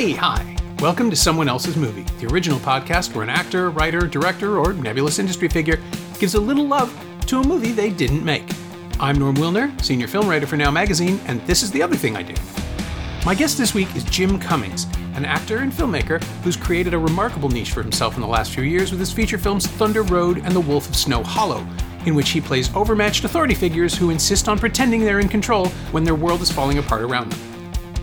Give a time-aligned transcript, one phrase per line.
[0.00, 0.56] Hey, hi.
[0.78, 5.18] Welcome to Someone Else's Movie, the original podcast where an actor, writer, director, or nebulous
[5.18, 5.78] industry figure
[6.18, 6.90] gives a little love
[7.26, 8.50] to a movie they didn't make.
[8.98, 12.16] I'm Norm Wilner, senior film writer for Now Magazine, and this is the other thing
[12.16, 12.32] I do.
[13.26, 17.50] My guest this week is Jim Cummings, an actor and filmmaker who's created a remarkable
[17.50, 20.54] niche for himself in the last few years with his feature films Thunder Road and
[20.54, 21.66] The Wolf of Snow Hollow,
[22.06, 26.04] in which he plays overmatched authority figures who insist on pretending they're in control when
[26.04, 27.49] their world is falling apart around them.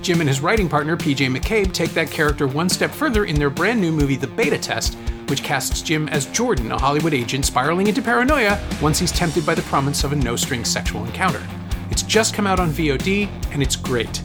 [0.07, 3.49] Jim and his writing partner, PJ McCabe, take that character one step further in their
[3.49, 4.95] brand new movie, The Beta Test,
[5.27, 9.53] which casts Jim as Jordan, a Hollywood agent spiraling into paranoia once he's tempted by
[9.53, 11.45] the promise of a no strings sexual encounter.
[11.91, 14.23] It's just come out on VOD, and it's great.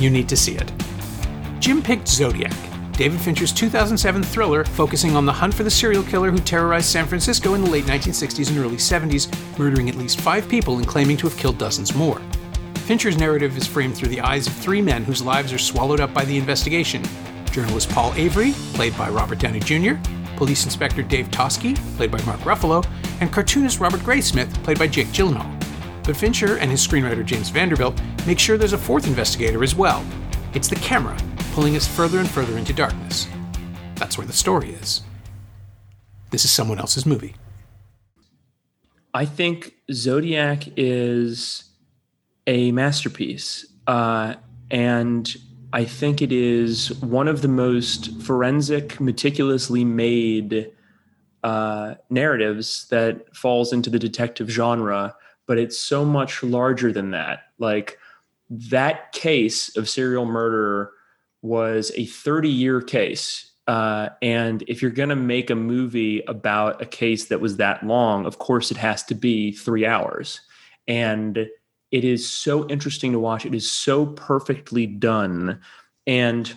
[0.00, 0.72] You need to see it.
[1.60, 2.56] Jim picked Zodiac,
[2.94, 7.06] David Fincher's 2007 thriller focusing on the hunt for the serial killer who terrorized San
[7.06, 11.16] Francisco in the late 1960s and early 70s, murdering at least five people and claiming
[11.18, 12.20] to have killed dozens more.
[12.80, 16.12] Fincher's narrative is framed through the eyes of three men whose lives are swallowed up
[16.12, 17.02] by the investigation
[17.52, 19.94] journalist Paul Avery, played by Robert Downey Jr.,
[20.36, 22.86] police inspector Dave Toschi, played by Mark Ruffalo,
[23.20, 25.56] and cartoonist Robert Graysmith, played by Jake Gyllenhaal.
[26.04, 30.04] But Fincher and his screenwriter James Vanderbilt make sure there's a fourth investigator as well.
[30.54, 31.16] It's the camera,
[31.52, 33.28] pulling us further and further into darkness.
[33.96, 35.02] That's where the story is.
[36.30, 37.34] This is someone else's movie.
[39.12, 41.69] I think Zodiac is
[42.46, 43.66] a masterpiece.
[43.86, 44.34] Uh,
[44.70, 45.34] and
[45.72, 50.72] I think it is one of the most forensic, meticulously made
[51.44, 55.14] uh, narratives that falls into the detective genre,
[55.46, 57.44] but it's so much larger than that.
[57.58, 57.98] Like
[58.50, 60.90] that case of serial murder
[61.42, 63.52] was a 30 year case.
[63.66, 67.86] Uh, and if you're going to make a movie about a case that was that
[67.86, 70.40] long, of course it has to be three hours.
[70.88, 71.46] And
[71.90, 73.44] it is so interesting to watch.
[73.44, 75.60] It is so perfectly done.
[76.06, 76.52] And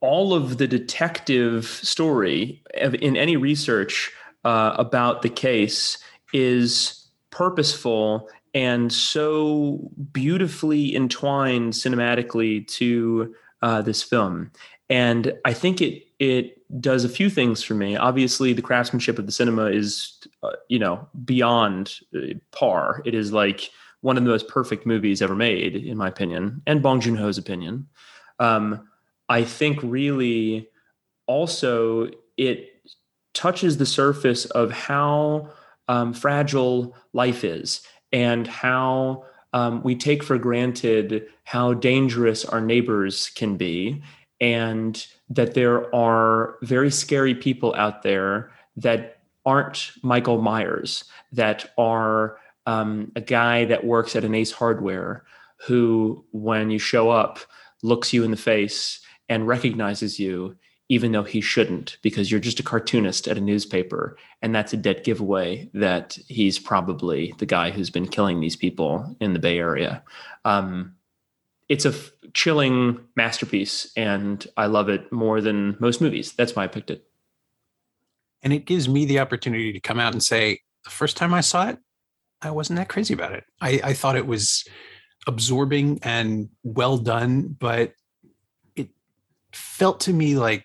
[0.00, 4.10] all of the detective story in any research
[4.44, 5.98] uh, about the case
[6.32, 9.78] is purposeful and so
[10.12, 14.50] beautifully entwined cinematically to uh, this film.
[14.88, 17.96] And I think it it does a few things for me.
[17.96, 23.00] Obviously, the craftsmanship of the cinema is, uh, you know, beyond uh, par.
[23.06, 23.70] It is like
[24.00, 27.38] one of the most perfect movies ever made, in my opinion, and Bong Joon Ho's
[27.38, 27.86] opinion.
[28.38, 28.88] Um,
[29.28, 30.68] I think really
[31.26, 32.68] also it
[33.34, 35.50] touches the surface of how
[35.88, 43.30] um, fragile life is and how um, we take for granted how dangerous our neighbors
[43.30, 44.02] can be,
[44.40, 52.38] and that there are very scary people out there that aren't Michael Myers, that are
[52.66, 55.24] um, a guy that works at an Ace Hardware
[55.66, 57.38] who, when you show up,
[57.82, 60.56] looks you in the face and recognizes you,
[60.88, 64.16] even though he shouldn't, because you're just a cartoonist at a newspaper.
[64.42, 69.16] And that's a dead giveaway that he's probably the guy who's been killing these people
[69.20, 70.02] in the Bay Area.
[70.44, 70.96] Um,
[71.68, 76.32] it's a f- chilling masterpiece, and I love it more than most movies.
[76.32, 77.04] That's why I picked it.
[78.42, 81.42] And it gives me the opportunity to come out and say, the first time I
[81.42, 81.78] saw it,
[82.42, 83.44] I wasn't that crazy about it.
[83.60, 84.64] I, I thought it was
[85.26, 87.92] absorbing and well done, but
[88.76, 88.88] it
[89.52, 90.64] felt to me like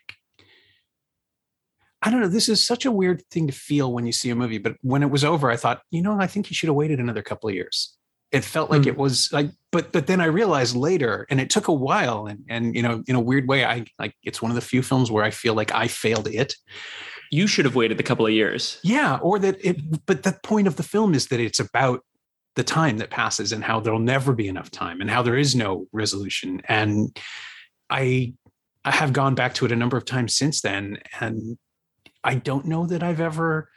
[2.01, 2.27] I don't know.
[2.27, 5.01] This is such a weird thing to feel when you see a movie, but when
[5.01, 7.49] it was over, I thought, you know, I think you should have waited another couple
[7.49, 7.97] of years.
[8.31, 8.87] It felt like mm.
[8.87, 12.43] it was like, but but then I realized later, and it took a while, and
[12.47, 15.09] and you know, in a weird way, I like it's one of the few films
[15.09, 16.53] where I feel like I failed it
[17.31, 18.79] you should have waited a couple of years.
[18.83, 22.01] Yeah, or that it but the point of the film is that it's about
[22.55, 25.55] the time that passes and how there'll never be enough time and how there is
[25.55, 27.17] no resolution and
[27.89, 28.33] I
[28.85, 31.57] I have gone back to it a number of times since then and
[32.23, 33.69] I don't know that I've ever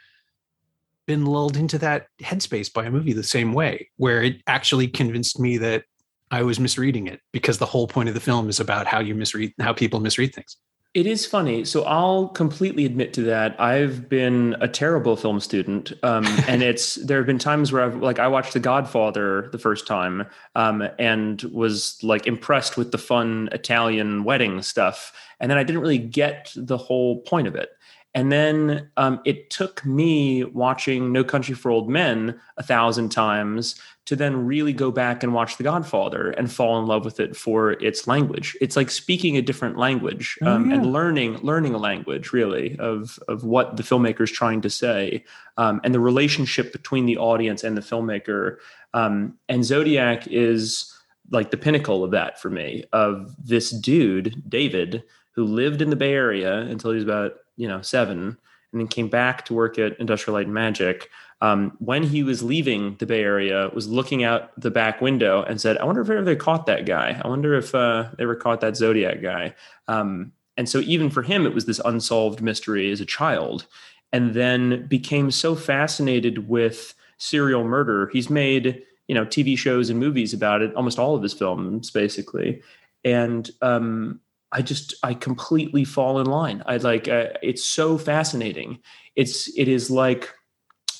[1.07, 5.39] been lulled into that headspace by a movie the same way where it actually convinced
[5.39, 5.83] me that
[6.31, 9.15] I was misreading it because the whole point of the film is about how you
[9.15, 10.57] misread how people misread things.
[10.95, 11.65] It is funny.
[11.65, 13.59] So I'll completely admit to that.
[13.61, 17.97] I've been a terrible film student, um, and it's there have been times where I've
[17.97, 20.25] like I watched The Godfather the first time,
[20.55, 25.81] um, and was like impressed with the fun Italian wedding stuff, and then I didn't
[25.81, 27.69] really get the whole point of it.
[28.15, 33.79] And then um, it took me watching No Country for Old Men a thousand times
[34.09, 37.35] to then really go back and watch The Godfather and fall in love with it
[37.35, 38.57] for its language.
[38.59, 40.73] It's like speaking a different language oh, um, oh, yeah.
[40.73, 45.23] and learning learning a language really of of what the filmmaker is trying to say
[45.57, 48.57] um, and the relationship between the audience and the filmmaker.
[48.95, 50.91] Um, and Zodiac is
[51.29, 55.03] like the pinnacle of that for me of this dude David
[55.33, 58.39] who lived in the Bay Area until he was about you know seven
[58.71, 61.11] and then came back to work at Industrial Light and Magic.
[61.41, 65.59] Um, when he was leaving the Bay Area, was looking out the back window and
[65.59, 67.19] said, "I wonder if ever they caught that guy.
[67.23, 69.55] I wonder if uh, they ever caught that Zodiac guy."
[69.87, 73.65] Um, and so, even for him, it was this unsolved mystery as a child,
[74.11, 78.09] and then became so fascinated with serial murder.
[78.11, 81.89] He's made you know TV shows and movies about it, almost all of his films,
[81.89, 82.61] basically,
[83.05, 84.19] and um,
[84.51, 86.63] I just I completely fall in line.
[86.65, 88.79] I like uh, it's so fascinating.
[89.15, 90.33] It's it is like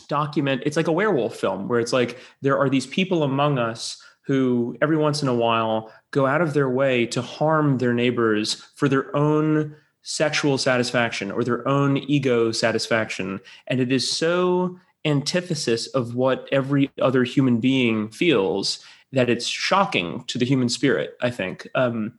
[0.10, 0.64] document.
[0.66, 4.78] It's like a werewolf film where it's like there are these people among us who
[4.82, 8.90] every once in a while go out of their way to harm their neighbors for
[8.90, 16.16] their own sexual satisfaction or their own ego satisfaction, and it is so antithesis of
[16.16, 21.18] what every other human being feels that it's shocking to the human spirit.
[21.22, 21.68] I think.
[21.74, 22.14] Um,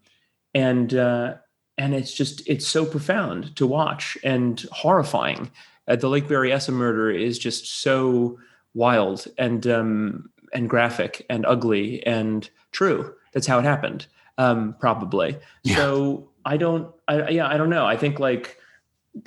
[0.54, 1.34] and uh,
[1.78, 5.50] and it's just it's so profound to watch and horrifying.
[5.90, 8.38] Uh, the Lake Berryessa murder is just so
[8.74, 13.12] wild and um, and graphic and ugly and true.
[13.32, 14.06] That's how it happened,
[14.38, 15.36] um, probably.
[15.64, 15.76] Yeah.
[15.76, 17.86] So I don't, I, yeah, I don't know.
[17.86, 18.56] I think like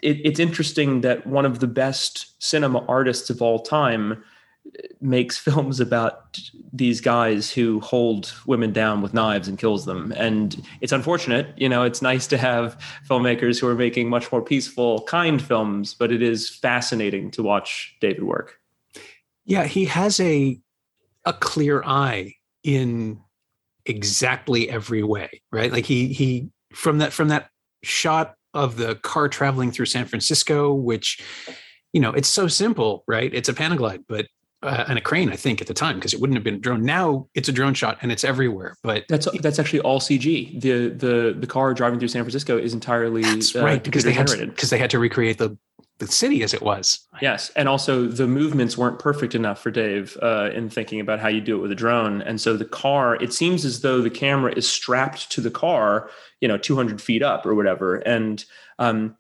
[0.02, 4.24] it, it's interesting that one of the best cinema artists of all time
[5.02, 6.40] makes films about
[6.72, 10.14] these guys who hold women down with knives and kills them.
[10.16, 12.78] And it's unfortunate you know it's nice to have
[13.08, 17.96] filmmakers who are making much more peaceful kind films but it is fascinating to watch
[18.02, 18.60] david work.
[19.46, 20.60] Yeah he has a
[21.26, 23.20] a clear eye in
[23.86, 25.72] exactly every way right?
[25.72, 27.50] Like he he from that from that
[27.84, 31.22] shot of the car traveling through san francisco which
[31.92, 33.34] you know it's so simple right?
[33.34, 34.28] It's a panaglide but
[34.64, 36.60] uh, and a crane, I think, at the time because it wouldn't have been a
[36.60, 36.84] drone.
[36.84, 38.76] Now it's a drone shot and it's everywhere.
[38.84, 40.60] But that's that's actually all CG.
[40.60, 44.14] The the the car driving through San Francisco is entirely that's uh, right because they
[44.14, 45.58] had because they had to recreate the
[46.00, 47.00] the city as it was.
[47.22, 51.28] Yes, and also the movements weren't perfect enough for Dave uh, in thinking about how
[51.28, 53.16] you do it with a drone, and so the car.
[53.16, 56.10] It seems as though the camera is strapped to the car,
[56.42, 58.44] you know, 200 feet up or whatever, and
[58.80, 59.16] um,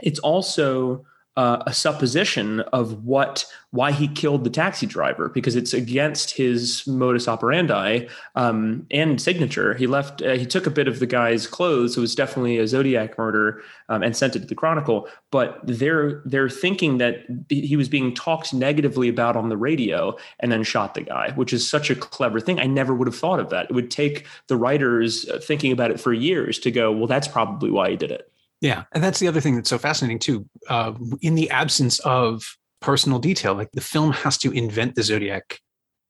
[0.00, 1.04] it's also
[1.36, 3.44] uh, a supposition of what
[3.74, 9.74] why he killed the taxi driver because it's against his modus operandi um, and signature.
[9.74, 10.22] He left.
[10.22, 11.94] Uh, he took a bit of the guy's clothes.
[11.94, 15.08] So it was definitely a Zodiac murder um, and sent it to the Chronicle.
[15.32, 20.52] But they're they're thinking that he was being talked negatively about on the radio and
[20.52, 22.60] then shot the guy, which is such a clever thing.
[22.60, 23.66] I never would have thought of that.
[23.70, 26.92] It would take the writers uh, thinking about it for years to go.
[26.92, 28.30] Well, that's probably why he did it.
[28.64, 30.48] Yeah, and that's the other thing that's so fascinating too.
[30.70, 35.58] Uh, in the absence of personal detail, like the film has to invent the zodiac.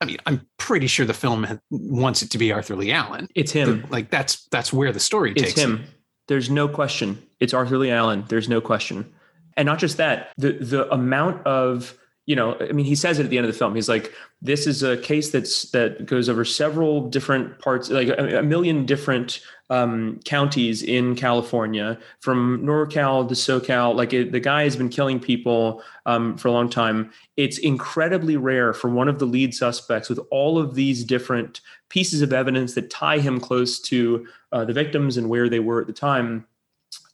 [0.00, 3.26] I mean, I'm pretty sure the film wants it to be Arthur Lee Allen.
[3.34, 3.82] It's him.
[3.82, 5.48] The, like that's that's where the story takes.
[5.48, 5.84] it's takes him.
[6.28, 7.20] There's no question.
[7.40, 8.24] It's Arthur Lee Allen.
[8.28, 9.12] There's no question.
[9.56, 13.24] And not just that, the the amount of you know, I mean, he says it
[13.24, 13.74] at the end of the film.
[13.74, 18.38] He's like, "This is a case that's that goes over several different parts, like a,
[18.38, 23.94] a million different um, counties in California, from NorCal to SoCal.
[23.94, 27.12] Like it, the guy has been killing people um, for a long time.
[27.36, 31.60] It's incredibly rare for one of the lead suspects with all of these different
[31.90, 35.82] pieces of evidence that tie him close to uh, the victims and where they were
[35.82, 36.46] at the time."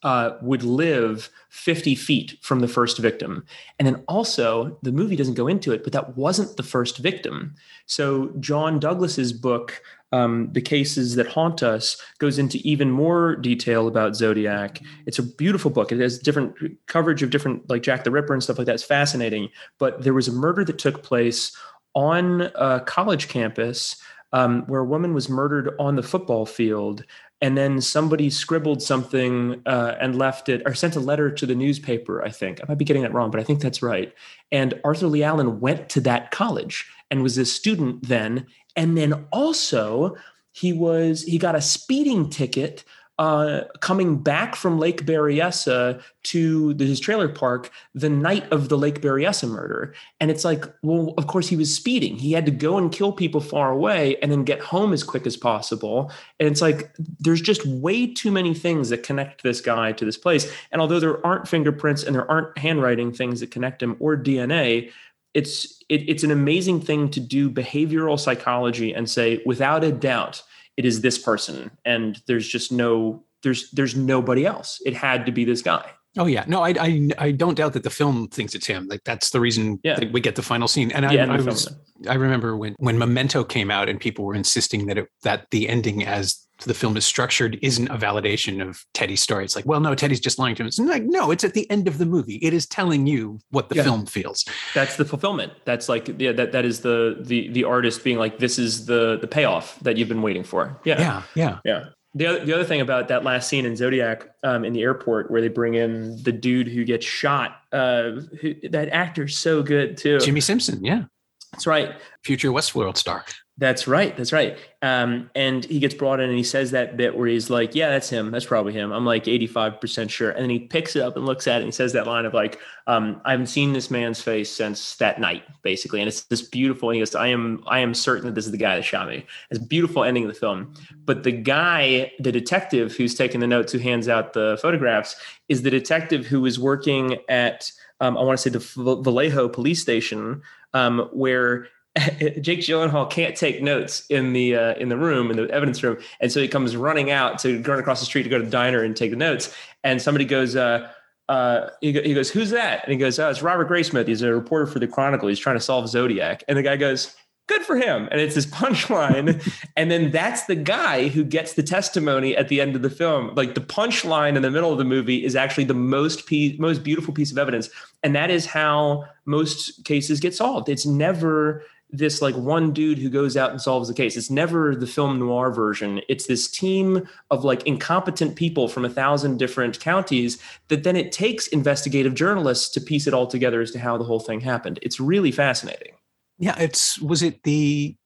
[0.02, 3.45] Uh, would live 50 feet from the first victim.
[3.78, 7.54] And then also, the movie doesn't go into it, but that wasn't the first victim.
[7.87, 13.88] So, John Douglas's book, um, The Cases That Haunt Us, goes into even more detail
[13.88, 14.80] about Zodiac.
[15.07, 15.92] It's a beautiful book.
[15.92, 16.54] It has different
[16.87, 18.75] coverage of different, like Jack the Ripper and stuff like that.
[18.75, 19.50] It's fascinating.
[19.78, 21.54] But there was a murder that took place
[21.95, 23.97] on a college campus
[24.33, 27.04] um, where a woman was murdered on the football field
[27.40, 31.54] and then somebody scribbled something uh, and left it or sent a letter to the
[31.54, 32.61] newspaper i think.
[32.61, 34.12] I might be getting that wrong but i think that's right.
[34.52, 38.47] And arthur lee allen went to that college and was a student then.
[38.76, 40.16] And then also
[40.52, 42.85] he was he got a speeding ticket
[43.20, 49.02] uh, coming back from Lake Berryessa to his trailer park the night of the Lake
[49.02, 49.94] Berryessa murder.
[50.20, 52.16] And it's like, well, of course he was speeding.
[52.16, 55.26] He had to go and kill people far away and then get home as quick
[55.26, 56.10] as possible.
[56.38, 60.16] And it's like, there's just way too many things that connect this guy to this
[60.16, 60.50] place.
[60.72, 64.92] And although there aren't fingerprints and there aren't handwriting things that connect him or DNA,
[65.34, 70.42] it's it, it's an amazing thing to do behavioral psychology and say without a doubt
[70.80, 75.32] it is this person and there's just no there's there's nobody else it had to
[75.32, 75.84] be this guy
[76.18, 76.90] Oh yeah, no, I, I
[77.26, 78.88] I don't doubt that the film thinks it's him.
[78.92, 79.94] Like that's the reason Yeah.
[80.00, 80.90] that we get the final scene.
[80.90, 81.72] And I, Yeah, and I was.
[82.08, 85.68] I remember when when Memento came out and people were insisting that it that the
[85.68, 86.25] ending as
[86.64, 89.45] the film is structured isn't a validation of Teddy's story.
[89.45, 90.67] It's like, well, no, Teddy's just lying to him.
[90.69, 92.37] It's like, no, it's at the end of the movie.
[92.37, 93.85] It is telling you what the Yeah.
[93.85, 94.45] film feels.
[94.75, 95.52] That's the fulfillment.
[95.64, 99.19] That's like yeah, that that is the the the artist being like, this is the
[99.21, 100.79] the payoff that you've been waiting for.
[100.85, 101.00] Yeah.
[101.00, 101.59] Yeah, yeah.
[101.64, 101.85] Yeah.
[102.14, 105.31] The other, the other thing about that last scene in Zodiac um, in the airport
[105.31, 109.97] where they bring in the dude who gets shot, uh, who, that actor's so good
[109.97, 110.19] too.
[110.19, 111.05] Jimmy Simpson, yeah,
[111.52, 111.93] That's right.
[112.25, 113.25] future Westworld star.
[113.61, 114.17] That's right.
[114.17, 114.57] That's right.
[114.81, 117.90] Um, and he gets brought in and he says that bit where he's like, Yeah,
[117.90, 118.31] that's him.
[118.31, 118.90] That's probably him.
[118.90, 120.31] I'm like 85% sure.
[120.31, 122.25] And then he picks it up and looks at it and he says that line
[122.25, 126.00] of like, um, I haven't seen this man's face since that night, basically.
[126.00, 126.88] And it's this beautiful.
[126.88, 129.09] And he goes, I am, I am certain that this is the guy that shot
[129.09, 129.26] me.
[129.50, 130.73] It's beautiful ending of the film.
[131.05, 135.17] But the guy, the detective who's taking the notes, who hands out the photographs,
[135.50, 139.83] is the detective who is working at, um, I want to say the Vallejo police
[139.83, 140.40] station,
[140.73, 141.69] um, where
[142.40, 145.99] Jake Gyllenhaal can't take notes in the uh, in the room in the evidence room,
[146.20, 148.50] and so he comes running out to run across the street to go to the
[148.50, 149.54] diner and take the notes.
[149.82, 150.88] And somebody goes, uh,
[151.28, 154.06] uh, he, go- he goes, "Who's that?" And he goes, "Oh, it's Robert Graysmith.
[154.06, 155.28] He's a reporter for the Chronicle.
[155.28, 157.14] He's trying to solve Zodiac." And the guy goes,
[157.49, 159.40] "Good for him." And it's this punchline,
[159.76, 163.35] and then that's the guy who gets the testimony at the end of the film.
[163.35, 166.85] Like the punchline in the middle of the movie is actually the most piece, most
[166.85, 167.68] beautiful piece of evidence,
[168.02, 170.68] and that is how most cases get solved.
[170.68, 174.16] It's never this like one dude who goes out and solves the case.
[174.16, 176.00] It's never the film noir version.
[176.09, 181.12] It's this team of like incompetent people from a thousand different counties that then it
[181.12, 184.78] takes investigative journalists to piece it all together as to how the whole thing happened.
[184.82, 185.94] It's really fascinating.
[186.38, 187.97] Yeah, it's was it the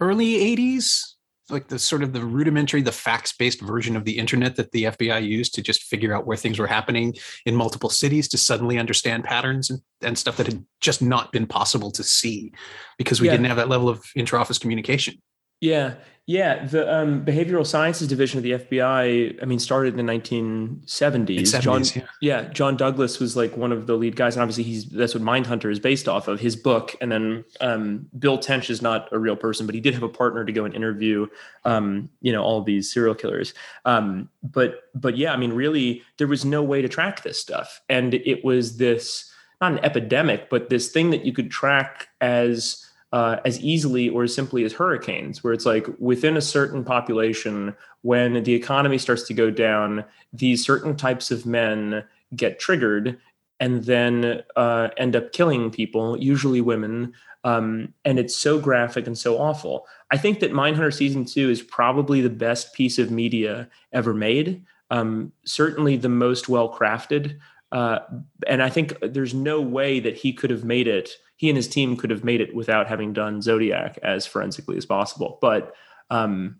[0.00, 1.14] early 80s?
[1.50, 5.26] Like the sort of the rudimentary, the facts-based version of the internet that the FBI
[5.26, 7.14] used to just figure out where things were happening
[7.46, 11.46] in multiple cities to suddenly understand patterns and, and stuff that had just not been
[11.46, 12.52] possible to see
[12.98, 13.32] because we Yeah.
[13.32, 15.14] didn't have that level of inter-office communication.
[15.60, 15.94] Yeah,
[16.26, 16.66] yeah.
[16.66, 20.84] The um, behavioral sciences division of the FBI, I mean, started in the 1970s.
[20.84, 22.02] In 70s, John, yeah.
[22.20, 25.22] yeah, John Douglas was like one of the lead guys, and obviously he's that's what
[25.22, 26.94] Mindhunter is based off of his book.
[27.00, 30.08] And then um, Bill Tench is not a real person, but he did have a
[30.08, 31.26] partner to go and interview,
[31.64, 33.54] um, you know, all these serial killers.
[33.84, 37.80] Um, but but yeah, I mean, really, there was no way to track this stuff,
[37.88, 42.87] and it was this not an epidemic, but this thing that you could track as
[43.12, 47.74] uh, as easily or as simply as hurricanes, where it's like within a certain population,
[48.02, 52.04] when the economy starts to go down, these certain types of men
[52.36, 53.18] get triggered
[53.60, 57.12] and then uh, end up killing people, usually women.
[57.44, 59.86] Um, and it's so graphic and so awful.
[60.10, 64.64] I think that Mindhunter season two is probably the best piece of media ever made.
[64.90, 67.38] Um, certainly the most well crafted.
[67.72, 67.98] Uh,
[68.46, 71.10] and I think there's no way that he could have made it.
[71.38, 74.84] He and his team could have made it without having done Zodiac as forensically as
[74.84, 75.38] possible.
[75.40, 75.72] But
[76.10, 76.56] um,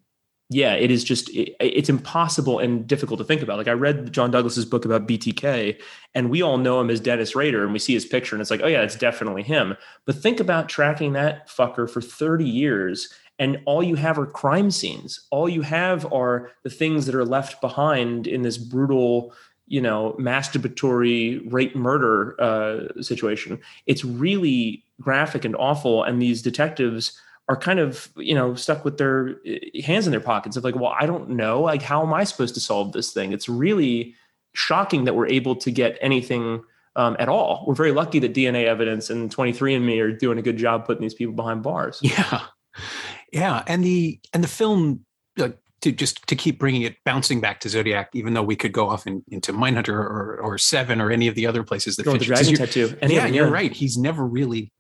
[0.51, 3.59] yeah, it is just it, it's impossible and difficult to think about.
[3.59, 5.79] Like I read John Douglas's book about BTK,
[6.15, 8.51] and we all know him as Dennis Rader, and we see his picture, and it's
[8.51, 9.77] like, oh yeah, it's definitely him.
[10.07, 14.71] But think about tracking that fucker for 30 years, and all you have are crime
[14.71, 15.27] scenes.
[15.31, 19.35] All you have are the things that are left behind in this brutal
[19.69, 23.61] you know masturbatory rape murder uh, situation.
[23.87, 28.99] It's really graphic and awful and these detectives are kind of you know stuck with
[28.99, 32.13] their uh, hands in their pockets of like well i don't know like how am
[32.13, 33.33] i supposed to solve this thing?
[33.33, 34.15] It's really
[34.55, 36.63] shocking that we're able to get anything
[36.97, 37.65] um, at all.
[37.67, 41.15] We're very lucky that dna evidence and 23andme are doing a good job putting these
[41.15, 42.01] people behind bars.
[42.03, 42.41] Yeah,
[43.33, 45.05] yeah, and the and the film
[45.83, 48.89] to just to keep bringing it bouncing back to Zodiac, even though we could go
[48.89, 52.19] off in, into Mindhunter or or Seven or any of the other places that Or
[52.19, 53.73] the dragon tattoo Any yeah, you're right.
[53.73, 54.73] He's never really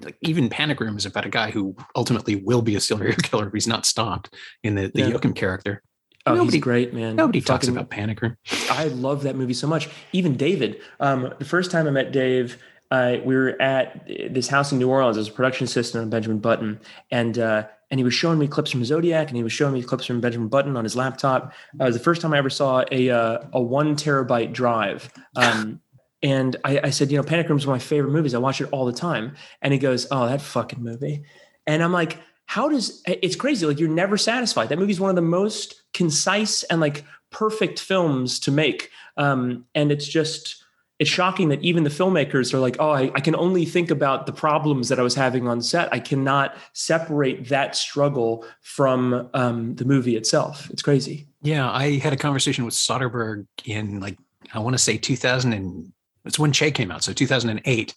[0.00, 3.48] like even Panic Room is about a guy who ultimately will be a serial killer
[3.48, 5.32] if he's not stopped in the the Yeah.
[5.32, 5.82] Character.
[6.26, 8.36] oh Nobody- he's great man Nobody talks Fucking- about Panic Room.
[8.70, 9.88] I love that movie so much.
[10.12, 12.58] Even David, um, the first time I met Dave,
[12.90, 15.18] uh, we were at this house in New Orleans.
[15.18, 16.80] As a production assistant on Benjamin Button,
[17.10, 19.82] and uh, and he was showing me clips from Zodiac, and he was showing me
[19.82, 21.52] clips from Benjamin Button on his laptop.
[21.80, 25.10] Uh, it was the first time I ever saw a uh, a one terabyte drive.
[25.36, 25.80] Um,
[26.22, 28.34] and I, I said, you know, Panic Room is one of my favorite movies.
[28.34, 29.36] I watch it all the time.
[29.62, 31.22] And he goes, oh, that fucking movie.
[31.66, 33.66] And I'm like, how does it's crazy?
[33.66, 34.70] Like you're never satisfied.
[34.70, 38.90] That movie's one of the most concise and like perfect films to make.
[39.16, 40.64] Um, and it's just
[40.98, 44.26] it's shocking that even the filmmakers are like, oh, I, I can only think about
[44.26, 45.92] the problems that I was having on set.
[45.92, 50.68] I cannot separate that struggle from um, the movie itself.
[50.70, 51.28] It's crazy.
[51.42, 54.18] Yeah, I had a conversation with Soderbergh in like
[54.52, 55.92] I want to say 2000 and
[56.24, 57.94] it's when Che came out, so 2008.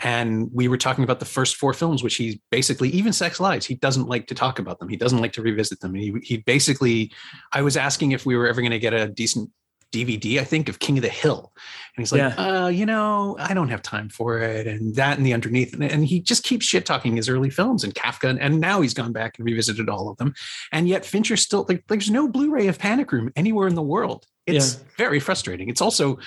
[0.00, 3.64] And we were talking about the first four films, which he basically, even Sex Lies,
[3.64, 4.90] he doesn't like to talk about them.
[4.90, 5.94] He doesn't like to revisit them.
[5.94, 7.12] He, he basically,
[7.52, 9.50] I was asking if we were ever going to get a decent
[9.92, 11.52] DVD, I think, of King of the Hill.
[11.96, 12.64] And he's like, yeah.
[12.64, 14.66] uh, you know, I don't have time for it.
[14.66, 15.72] And that and the underneath.
[15.72, 18.28] And, and he just keeps shit talking his early films and Kafka.
[18.28, 20.34] And, and, now he's gone back and revisited all of them.
[20.72, 24.26] And yet Fincher still like there's no Blu-ray of Panic Room anywhere in the world.
[24.46, 24.80] It's yeah.
[24.96, 25.68] very frustrating.
[25.68, 26.18] It's also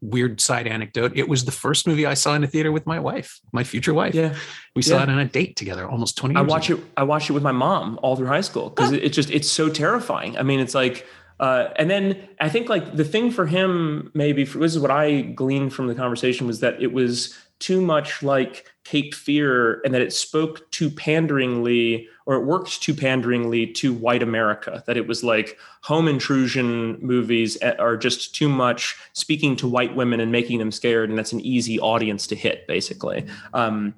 [0.00, 1.12] weird side anecdote.
[1.14, 3.92] It was the first movie I saw in a theater with my wife, my future
[3.92, 4.14] wife.
[4.14, 4.34] Yeah.
[4.76, 5.04] We saw yeah.
[5.04, 6.80] it on a date together almost 20 years I watch ago.
[6.80, 9.50] it I watched it with my mom all through high school because it's just it's
[9.50, 10.38] so terrifying.
[10.38, 11.06] I mean, it's like
[11.40, 14.90] uh, and then I think like the thing for him, maybe for, this is what
[14.90, 19.92] I gleaned from the conversation was that it was too much like Cape Fear and
[19.92, 24.82] that it spoke too panderingly or it worked too panderingly to white America.
[24.86, 30.20] That it was like home intrusion movies are just too much speaking to white women
[30.20, 33.26] and making them scared, and that's an easy audience to hit, basically.
[33.54, 33.94] Um,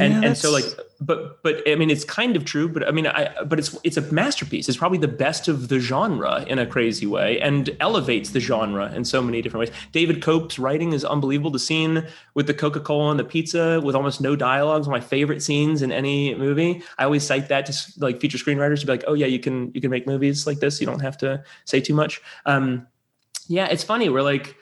[0.00, 0.64] and yeah, and so like
[1.00, 3.96] but but i mean it's kind of true but i mean i but it's it's
[3.96, 4.68] a masterpiece.
[4.68, 8.92] It's probably the best of the genre in a crazy way and elevates the genre
[8.92, 9.76] in so many different ways.
[9.92, 11.50] David koepp's writing is unbelievable.
[11.50, 15.42] The scene with the coca-cola and the pizza with almost no dialogue is my favorite
[15.42, 16.82] scenes in any movie.
[16.98, 19.72] I always cite that to like feature screenwriters to be like oh yeah you can
[19.74, 20.80] you can make movies like this.
[20.80, 22.20] You don't have to say too much.
[22.46, 22.86] Um
[23.48, 24.08] yeah it's funny.
[24.08, 24.56] We're like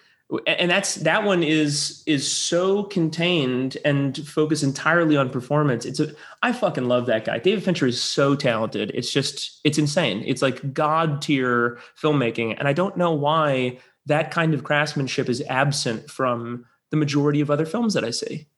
[0.47, 5.85] and that's that one is is so contained and focused entirely on performance.
[5.85, 7.39] It's a i fucking love that guy.
[7.39, 8.91] David fincher is so talented.
[8.95, 10.25] It's just it's insane.
[10.27, 12.57] It's like god tier filmmaking.
[12.59, 17.51] And i don't know why that kind of craftsmanship is absent from the majority of
[17.51, 18.49] other films that i see.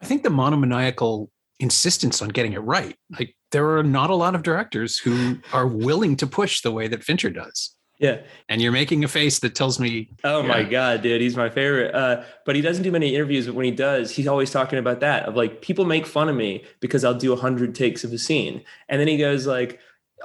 [0.00, 4.34] I think the monomaniacal insistence on getting it right like there are not a lot
[4.34, 8.22] of directors who are willing to push the way that fincher does yeah.
[8.48, 10.08] And you're making a face that tells me.
[10.24, 10.48] Oh yeah.
[10.48, 11.20] my God, dude.
[11.20, 11.94] He's my favorite.
[11.94, 15.00] Uh, but he doesn't do many interviews, but when he does, he's always talking about
[15.00, 18.12] that of like, people make fun of me because I'll do a hundred takes of
[18.12, 18.64] a scene.
[18.88, 19.78] And then he goes like,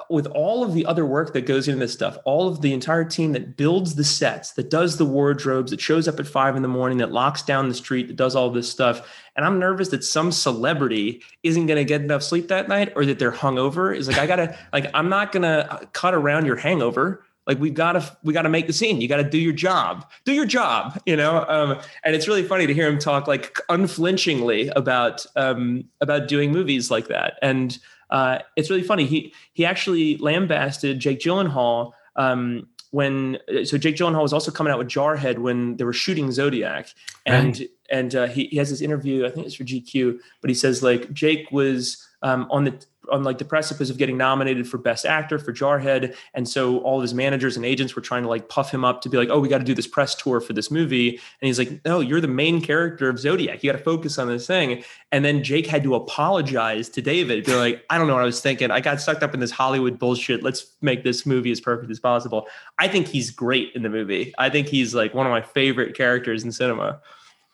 [0.09, 3.05] with all of the other work that goes into this stuff, all of the entire
[3.05, 6.61] team that builds the sets, that does the wardrobes, that shows up at five in
[6.61, 9.21] the morning, that locks down the street, that does all this stuff.
[9.35, 13.05] And I'm nervous that some celebrity isn't going to get enough sleep that night or
[13.05, 13.95] that they're hungover.
[13.95, 17.24] Is like, I got to, like, I'm not going to cut around your hangover.
[17.47, 19.01] Like we've got to we got to make the scene.
[19.01, 20.10] You got to do your job.
[20.23, 20.99] Do your job.
[21.05, 21.45] You know.
[21.47, 26.51] Um, and it's really funny to hear him talk like unflinchingly about um, about doing
[26.51, 27.38] movies like that.
[27.41, 27.77] And
[28.10, 29.05] uh, it's really funny.
[29.05, 31.91] He he actually lambasted Jake Gyllenhaal.
[32.15, 36.31] Um, when so Jake Gyllenhaal was also coming out with Jarhead when they were shooting
[36.31, 36.88] Zodiac,
[37.25, 37.69] and right.
[37.89, 39.25] and uh, he, he has this interview.
[39.25, 43.23] I think it's for GQ, but he says like Jake was um, on the on
[43.23, 46.15] like the precipice of getting nominated for best actor for Jarhead.
[46.33, 49.01] And so all of his managers and agents were trying to like puff him up
[49.01, 51.09] to be like, oh, we got to do this press tour for this movie.
[51.09, 53.63] And he's like, no, you're the main character of Zodiac.
[53.63, 54.83] You got to focus on this thing.
[55.11, 58.25] And then Jake had to apologize to David, be like, I don't know what I
[58.25, 58.71] was thinking.
[58.71, 60.43] I got sucked up in this Hollywood bullshit.
[60.43, 62.47] Let's make this movie as perfect as possible.
[62.79, 64.33] I think he's great in the movie.
[64.37, 66.99] I think he's like one of my favorite characters in cinema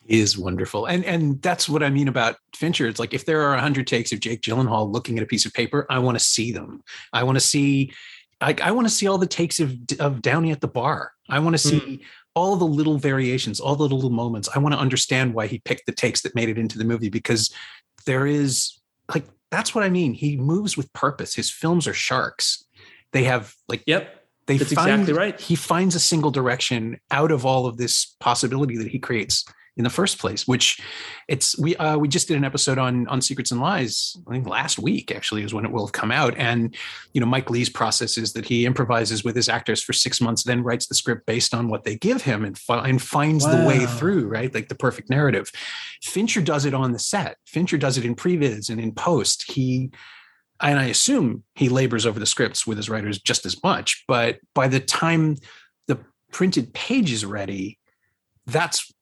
[0.06, 0.86] is wonderful.
[0.86, 2.86] And and that's what I mean about Fincher.
[2.86, 5.52] It's like if there are 100 takes of Jake Gyllenhaal looking at a piece of
[5.52, 6.82] paper, I want to see them.
[7.12, 7.92] I want to see
[8.40, 11.12] I, I want to see all the takes of of Downey at the bar.
[11.28, 12.00] I want to see mm.
[12.34, 14.48] all the little variations, all the little moments.
[14.54, 17.08] I want to understand why he picked the takes that made it into the movie
[17.08, 17.54] because
[18.04, 18.78] there is
[19.14, 20.14] like that's what I mean.
[20.14, 21.34] He moves with purpose.
[21.34, 22.64] His films are sharks.
[23.12, 24.18] They have like yep.
[24.46, 25.40] They That's find, exactly right.
[25.40, 29.44] He finds a single direction out of all of this possibility that he creates
[29.76, 30.80] in the first place which
[31.28, 34.46] it's we uh, we just did an episode on on secrets and lies i think
[34.46, 36.34] last week actually is when it will have come out.
[36.36, 36.74] And
[37.12, 40.42] you know mike leigh's process is that he improvises with his actors for six months
[40.42, 43.56] then writes the script based on what they give him and, fi- and finds wow.
[43.56, 44.52] the way through right?
[44.54, 45.50] Like the perfect narrative.
[46.02, 47.36] Fincher does it on the set.
[47.46, 49.50] Fincher does it in previs and in post.
[49.50, 49.90] He
[50.60, 54.38] and i assume he labors over the scripts with his writers just as much but
[54.54, 55.36] by the time
[55.88, 55.98] the
[56.30, 57.78] printed page is ready
[58.46, 58.92] that's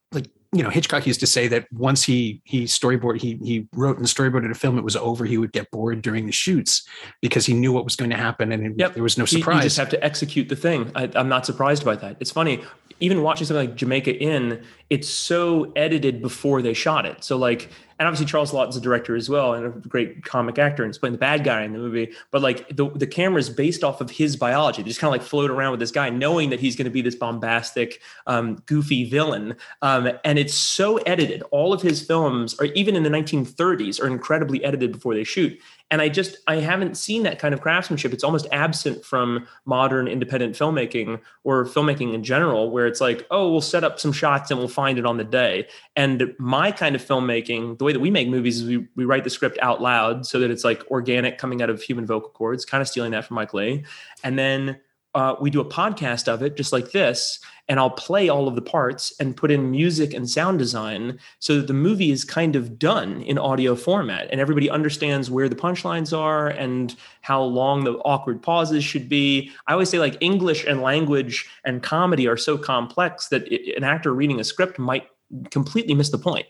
[0.53, 4.07] you know Hitchcock used to say that once he he storyboard he he wrote and
[4.07, 6.87] storyboarded a film it was over he would get bored during the shoots
[7.21, 8.95] because he knew what was going to happen and yep.
[8.95, 9.57] there was no surprise.
[9.57, 10.91] You just have to execute the thing.
[10.95, 12.17] I, I'm not surprised by that.
[12.21, 12.65] It's funny
[13.01, 17.25] even watching something like Jamaica Inn, it's so edited before they shot it.
[17.25, 20.83] So like and obviously Charles Laughton's a director as well and a great comic actor
[20.83, 22.11] and he's playing the bad guy in the movie.
[22.31, 24.83] But like the the camera is based off of his biology.
[24.83, 26.91] They just kind of like float around with this guy, knowing that he's going to
[26.91, 29.55] be this bombastic, um, goofy villain.
[29.83, 31.43] Um, and it's so edited.
[31.51, 35.61] All of his films, or even in the 1930s, are incredibly edited before they shoot
[35.91, 40.09] and i just i haven't seen that kind of craftsmanship it's almost absent from modern
[40.09, 44.51] independent filmmaking or filmmaking in general where it's like oh we'll set up some shots
[44.51, 48.01] and we'll find it on the day and my kind of filmmaking the way that
[48.01, 50.83] we make movies is we, we write the script out loud so that it's like
[50.91, 53.85] organic coming out of human vocal cords kind of stealing that from mike leigh
[54.25, 54.79] and then
[55.15, 58.57] uh, we do a podcast of it just like this and I'll play all of
[58.57, 62.57] the parts and put in music and sound design so that the movie is kind
[62.57, 67.85] of done in audio format and everybody understands where the punchlines are and how long
[67.85, 69.53] the awkward pauses should be.
[69.69, 73.85] I always say like English and language and comedy are so complex that it, an
[73.85, 75.07] actor reading a script might
[75.53, 76.47] completely miss the point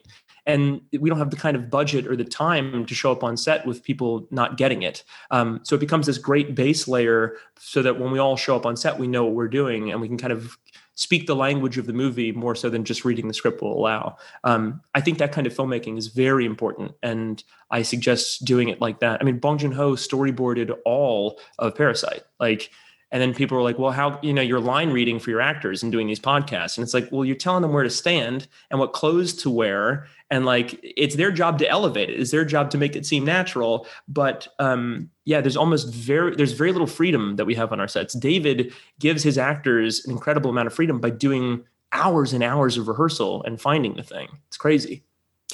[0.51, 3.37] and we don't have the kind of budget or the time to show up on
[3.37, 5.05] set with people not getting it.
[5.31, 8.67] Um, so it becomes this great base layer so that when we all show up
[8.67, 10.57] on set, we know what we're doing and we can kind of
[10.95, 14.17] speak the language of the movie more so than just reading the script will allow.
[14.45, 18.83] Um, I think that kind of filmmaking is very important, and I suggest doing it
[18.83, 19.19] like that.
[19.19, 22.71] I mean, Bong Joon Ho storyboarded all of Parasite, like.
[23.13, 25.83] And then people were like, well, how, you know, you're line reading for your actors
[25.83, 26.77] and doing these podcasts.
[26.77, 30.07] And it's like, well, you're telling them where to stand and what clothes to wear.
[30.31, 32.21] And like it's their job to elevate it.
[32.21, 33.87] It's their job to make it seem natural.
[34.07, 37.89] But um yeah there's almost very there's very little freedom that we have on our
[37.89, 38.15] sets.
[38.15, 42.87] David gives his actors an incredible amount of freedom by doing hours and hours of
[42.87, 44.29] rehearsal and finding the thing.
[44.47, 45.03] It's crazy.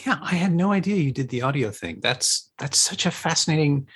[0.05, 2.01] Yeah i had no idea you did the audio thing.
[2.03, 3.87] That's that's such a fascinating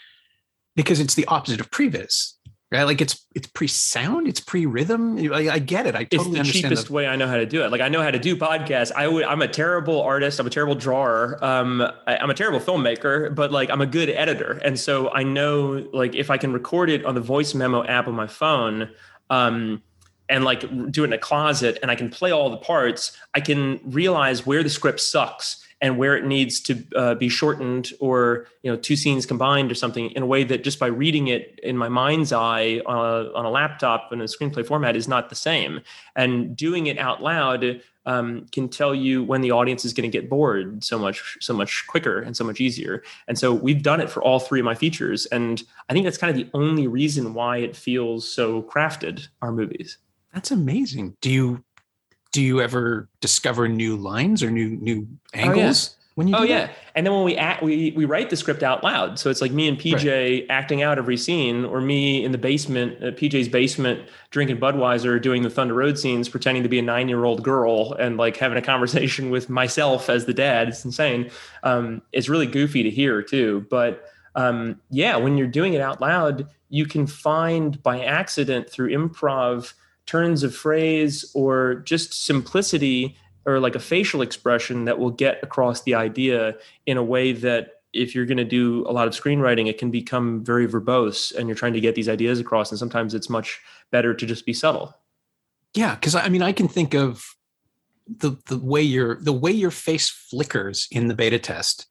[0.76, 2.34] because it's the opposite of previs
[2.72, 2.84] right?
[2.84, 5.32] Like it's it's pre-sound, it's pre-rhythm.
[5.32, 5.94] I, I get it.
[5.94, 7.70] I totally it's the cheapest the- way I know how to do it.
[7.72, 8.92] Like I know how to do podcasts.
[8.92, 9.24] I would.
[9.24, 10.38] I'm a terrible artist.
[10.38, 11.38] I'm a terrible drawer.
[11.42, 15.22] Um, I, I'm a terrible filmmaker, but like I'm a good editor, and so I
[15.22, 18.90] know like if I can record it on the voice memo app on my phone.
[19.28, 19.82] Um,
[20.28, 20.60] and like
[20.92, 24.46] do it in a closet and I can play all the parts, I can realize
[24.46, 28.76] where the script sucks and where it needs to uh, be shortened or you know
[28.76, 31.88] two scenes combined or something in a way that just by reading it in my
[31.88, 35.80] mind's eye on a, on a laptop in a screenplay format is not the same.
[36.14, 40.18] And doing it out loud um, can tell you when the audience is going to
[40.18, 43.02] get bored so much so much quicker and so much easier.
[43.28, 46.18] And so we've done it for all three of my features and i think that's
[46.18, 49.98] kind of the only reason why it feels so crafted our movies.
[50.32, 51.16] That's amazing.
[51.20, 51.64] Do you
[52.32, 55.90] do you ever discover new lines or new new angles?
[55.90, 55.96] Oh, yeah.
[56.16, 56.76] When you oh yeah, that?
[56.96, 59.18] and then when we act, we we write the script out loud.
[59.18, 60.46] So it's like me and PJ right.
[60.50, 65.42] acting out every scene, or me in the basement, uh, PJ's basement, drinking Budweiser, doing
[65.42, 68.58] the Thunder Road scenes, pretending to be a nine year old girl, and like having
[68.58, 70.68] a conversation with myself as the dad.
[70.68, 71.30] It's insane.
[71.62, 76.00] Um, it's really goofy to hear too, but um, yeah, when you're doing it out
[76.00, 79.72] loud, you can find by accident through improv
[80.10, 85.82] turns of phrase or just simplicity or like a facial expression that will get across
[85.82, 89.68] the idea in a way that if you're going to do a lot of screenwriting
[89.68, 93.14] it can become very verbose and you're trying to get these ideas across and sometimes
[93.14, 93.60] it's much
[93.92, 94.96] better to just be subtle.
[95.74, 97.24] Yeah because i mean i can think of
[98.08, 101.86] the the way your the way your face flickers in the beta test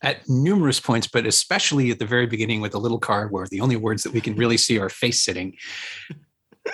[0.00, 3.60] at numerous points but especially at the very beginning with the little card where the
[3.60, 5.56] only words that we can really see are face sitting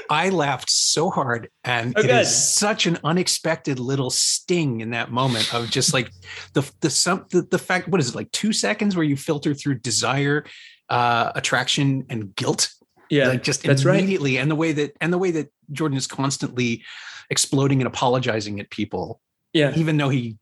[0.09, 2.21] I laughed so hard, and oh, it good.
[2.21, 6.11] is such an unexpected little sting in that moment of just like
[6.53, 7.89] the the some the, the fact.
[7.89, 8.31] What is it like?
[8.33, 10.45] Two seconds where you filter through desire,
[10.89, 12.73] uh, attraction, and guilt.
[13.09, 14.43] Yeah, like just that's immediately, right.
[14.43, 16.85] and the way that and the way that Jordan is constantly
[17.29, 19.21] exploding and apologizing at people.
[19.53, 20.37] Yeah, even though he.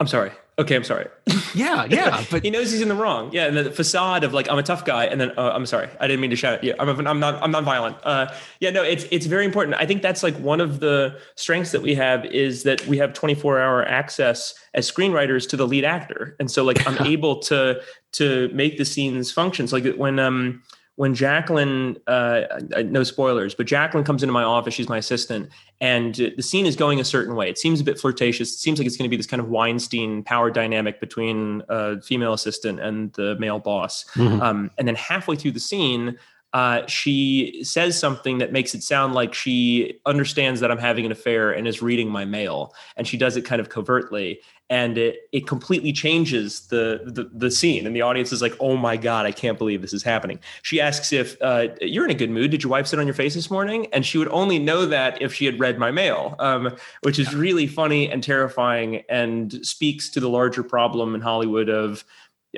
[0.00, 1.08] I'm sorry okay, I'm sorry.
[1.54, 3.30] Yeah, yeah, but he knows he's in the wrong.
[3.32, 5.88] Yeah, and the facade of like I'm a tough guy, and then uh, I'm sorry,
[6.00, 6.64] I didn't mean to shout.
[6.64, 7.96] Yeah, I'm, a, I'm not I'm not violent.
[8.02, 8.26] Uh,
[8.58, 9.76] yeah, no, it's it's very important.
[9.78, 13.12] I think that's like one of the strengths that we have is that we have
[13.12, 17.80] 24 hour access as screenwriters to the lead actor, and so like I'm able to
[18.14, 19.68] to make the scenes function.
[19.68, 20.60] So like when um
[20.96, 22.42] when Jacqueline, uh,
[22.84, 26.76] no spoilers, but Jacqueline comes into my office, she's my assistant, and the scene is
[26.76, 27.50] going a certain way.
[27.50, 28.52] It seems a bit flirtatious.
[28.52, 32.00] It seems like it's going to be this kind of Weinstein power dynamic between a
[32.00, 34.04] female assistant and the male boss.
[34.14, 34.40] Mm-hmm.
[34.40, 36.16] Um, and then halfway through the scene,
[36.52, 41.10] uh, she says something that makes it sound like she understands that I'm having an
[41.10, 44.38] affair and is reading my mail, and she does it kind of covertly
[44.70, 47.86] and it, it completely changes the, the, the scene.
[47.86, 50.40] And the audience is like oh my god i can't believe this is happening.
[50.62, 52.50] She asks if uh, you're in a good mood.
[52.50, 53.86] Did your wife sit on your face this morning?
[53.92, 57.34] And she would only know that if she had read my mail um, which is
[57.34, 62.04] really funny and terrifying and speaks to the larger problem in hollywood of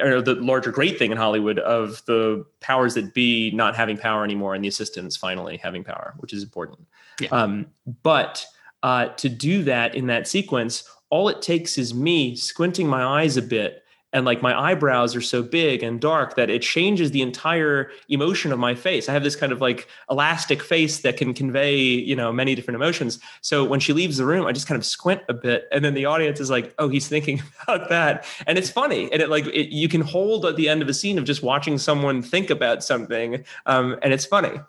[0.00, 4.24] or the larger great thing in hollywood of the powers that be not having power
[4.24, 6.78] anymore and the assistants finally having power which is important.
[7.20, 7.28] Yeah.
[7.30, 7.66] um,
[8.02, 8.44] but
[8.82, 13.36] uh, to do that in that sequence all it takes is me squinting my eyes
[13.36, 17.20] a bit and like my eyebrows are so big and dark that it changes the
[17.20, 19.08] entire emotion of my face.
[19.08, 22.76] I have this kind of like elastic face that can convey, you know, many different
[22.76, 23.18] emotions.
[23.42, 25.92] So when she leaves the room, I just kind of squint a bit and then
[25.92, 29.12] the audience is like, "Oh, he's thinking about that." And it's funny.
[29.12, 31.42] And it like it, you can hold at the end of a scene of just
[31.42, 34.60] watching someone think about something um, and it's funny.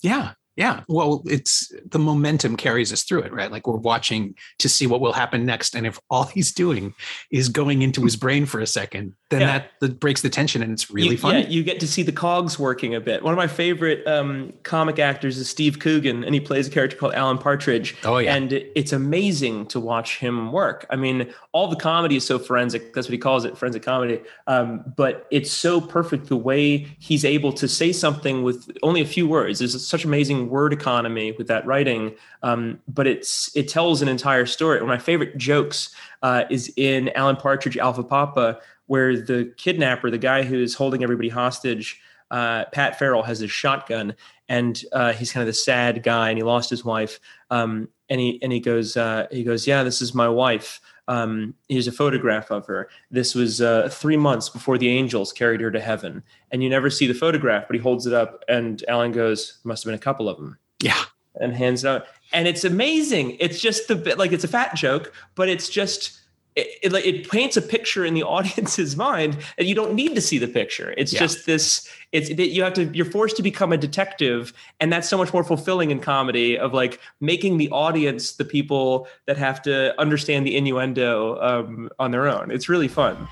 [0.00, 0.32] Yeah.
[0.58, 0.82] Yeah.
[0.88, 3.50] Well, it's the momentum carries us through it, right?
[3.50, 5.76] Like we're watching to see what will happen next.
[5.76, 6.94] And if all he's doing
[7.30, 9.46] is going into his brain for a second, then yeah.
[9.46, 11.34] that, that, breaks the tension and it's really you, fun.
[11.34, 13.22] Yeah, you get to see the cogs working a bit.
[13.22, 16.96] One of my favorite um, comic actors is Steve Coogan, and he plays a character
[16.96, 17.96] called Alan Partridge.
[18.04, 18.34] Oh, yeah.
[18.34, 20.86] And it's amazing to watch him work.
[20.90, 22.94] I mean, all the comedy is so forensic.
[22.94, 24.20] That's what he calls it, forensic comedy.
[24.48, 29.06] Um, but it's so perfect the way he's able to say something with only a
[29.06, 29.60] few words.
[29.60, 32.14] There's such amazing word economy with that writing.
[32.42, 34.80] Um, but it's it tells an entire story.
[34.80, 40.10] One of my favorite jokes uh, is in Alan Partridge Alpha Papa where the kidnapper,
[40.10, 44.14] the guy who is holding everybody hostage, uh, Pat Farrell has his shotgun,
[44.48, 47.20] and uh, he's kind of the sad guy, and he lost his wife.
[47.50, 50.80] Um, and he and he goes, uh, he goes, yeah, this is my wife.
[51.08, 52.88] Um, here's a photograph of her.
[53.10, 56.90] This was uh, three months before the angels carried her to heaven, and you never
[56.90, 60.02] see the photograph, but he holds it up, and Alan goes, "Must have been a
[60.02, 61.02] couple of them." Yeah,
[61.36, 63.38] and hands it out, and it's amazing.
[63.40, 66.20] It's just the bit like it's a fat joke, but it's just
[66.58, 70.20] it, it, it, paints a picture in the audience's mind and you don't need to
[70.20, 70.92] see the picture.
[70.96, 71.20] It's yeah.
[71.20, 75.08] just this it's it, you have to you're forced to become a detective and that's
[75.08, 79.62] so much more fulfilling in comedy of like making the audience the people that have
[79.62, 82.50] to understand the innuendo um, on their own.
[82.50, 83.28] It's really fun.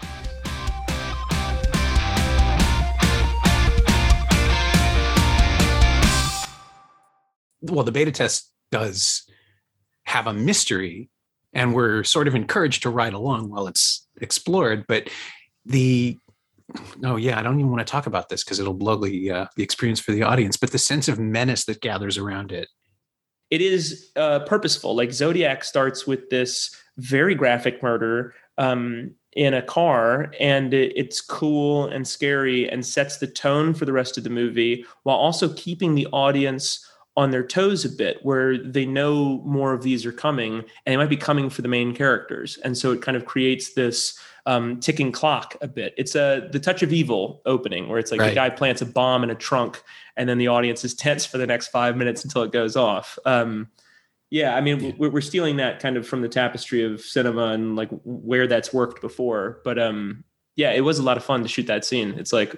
[7.62, 9.28] Well the beta test does
[10.04, 11.10] have a mystery
[11.56, 14.84] and we're sort of encouraged to ride along while it's explored.
[14.86, 15.08] But
[15.64, 16.18] the
[17.02, 19.46] oh yeah, I don't even want to talk about this because it'll blow the uh,
[19.56, 20.56] the experience for the audience.
[20.56, 22.68] But the sense of menace that gathers around it.
[23.50, 24.94] It is uh, purposeful.
[24.94, 31.20] Like Zodiac starts with this very graphic murder um, in a car, and it, it's
[31.22, 35.54] cool and scary, and sets the tone for the rest of the movie, while also
[35.54, 36.84] keeping the audience
[37.16, 40.96] on their toes a bit where they know more of these are coming and they
[40.96, 44.78] might be coming for the main characters and so it kind of creates this um,
[44.78, 48.28] ticking clock a bit it's a the touch of evil opening where it's like right.
[48.28, 49.82] the guy plants a bomb in a trunk
[50.16, 53.18] and then the audience is tense for the next five minutes until it goes off
[53.24, 53.68] um,
[54.30, 54.92] yeah i mean yeah.
[54.98, 59.00] we're stealing that kind of from the tapestry of cinema and like where that's worked
[59.00, 60.22] before but um
[60.56, 62.14] yeah, it was a lot of fun to shoot that scene.
[62.18, 62.56] It's like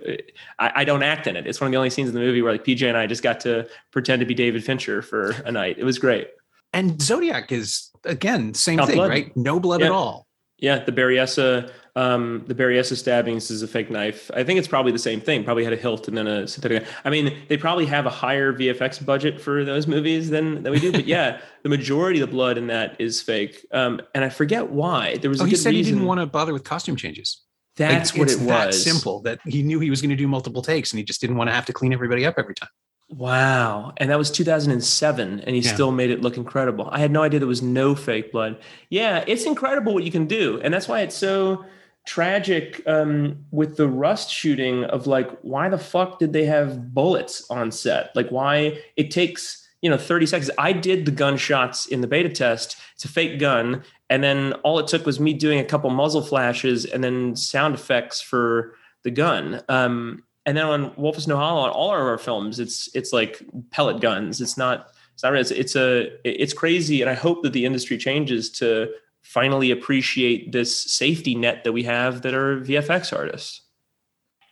[0.59, 1.47] I, I, don't act in it.
[1.47, 3.25] It's one of the only scenes in the movie where like PJ and I just
[3.25, 5.77] got to pretend to be David Fincher for a night.
[5.79, 6.29] It was great.
[6.73, 9.11] And Zodiac is again same Not thing, blood.
[9.11, 9.37] right?
[9.37, 9.87] No blood yeah.
[9.87, 10.29] at all.
[10.61, 14.29] Yeah, the Berryessa, um, the Berryessa stabbings is a fake knife.
[14.35, 15.45] I think it's probably the same thing.
[15.45, 16.85] Probably had a hilt and then a synthetic.
[17.05, 20.81] I mean, they probably have a higher VFX budget for those movies than than we
[20.81, 20.93] do.
[20.93, 23.67] But yeah, the majority of the blood in that is fake.
[23.73, 25.17] Um, and I forget why.
[25.17, 25.41] There was.
[25.41, 25.85] Oh, he said reason.
[25.85, 27.41] he didn't want to bother with costume changes.
[27.79, 28.47] That's like, what it was.
[28.47, 31.21] That simple that he knew he was going to do multiple takes and he just
[31.21, 32.69] didn't want to have to clean everybody up every time.
[33.11, 33.95] Wow.
[33.97, 35.73] And that was 2007 and he yeah.
[35.73, 36.89] still made it look incredible.
[36.93, 38.59] I had no idea there was no fake blood.
[38.91, 40.61] Yeah, it's incredible what you can do.
[40.63, 41.65] And that's why it's so
[42.07, 47.49] tragic um, with the rust shooting of like why the fuck did they have bullets
[47.51, 48.15] on set?
[48.15, 50.51] Like why it takes you know 30 seconds.
[50.59, 52.77] I did the gunshots in the beta test.
[52.95, 53.83] It's a fake gun.
[54.11, 57.75] And then all it took was me doing a couple muzzle flashes and then sound
[57.75, 59.63] effects for the gun.
[59.69, 63.13] Um, and then on Wolf of Snow Hollow on all of our films it's it's
[63.13, 64.41] like pellet guns.
[64.41, 67.01] It's not it's not it's, it's a it's crazy.
[67.01, 68.89] And i hope that the industry changes to
[69.23, 73.63] finally appreciate this safety net that we have that are vfx artists.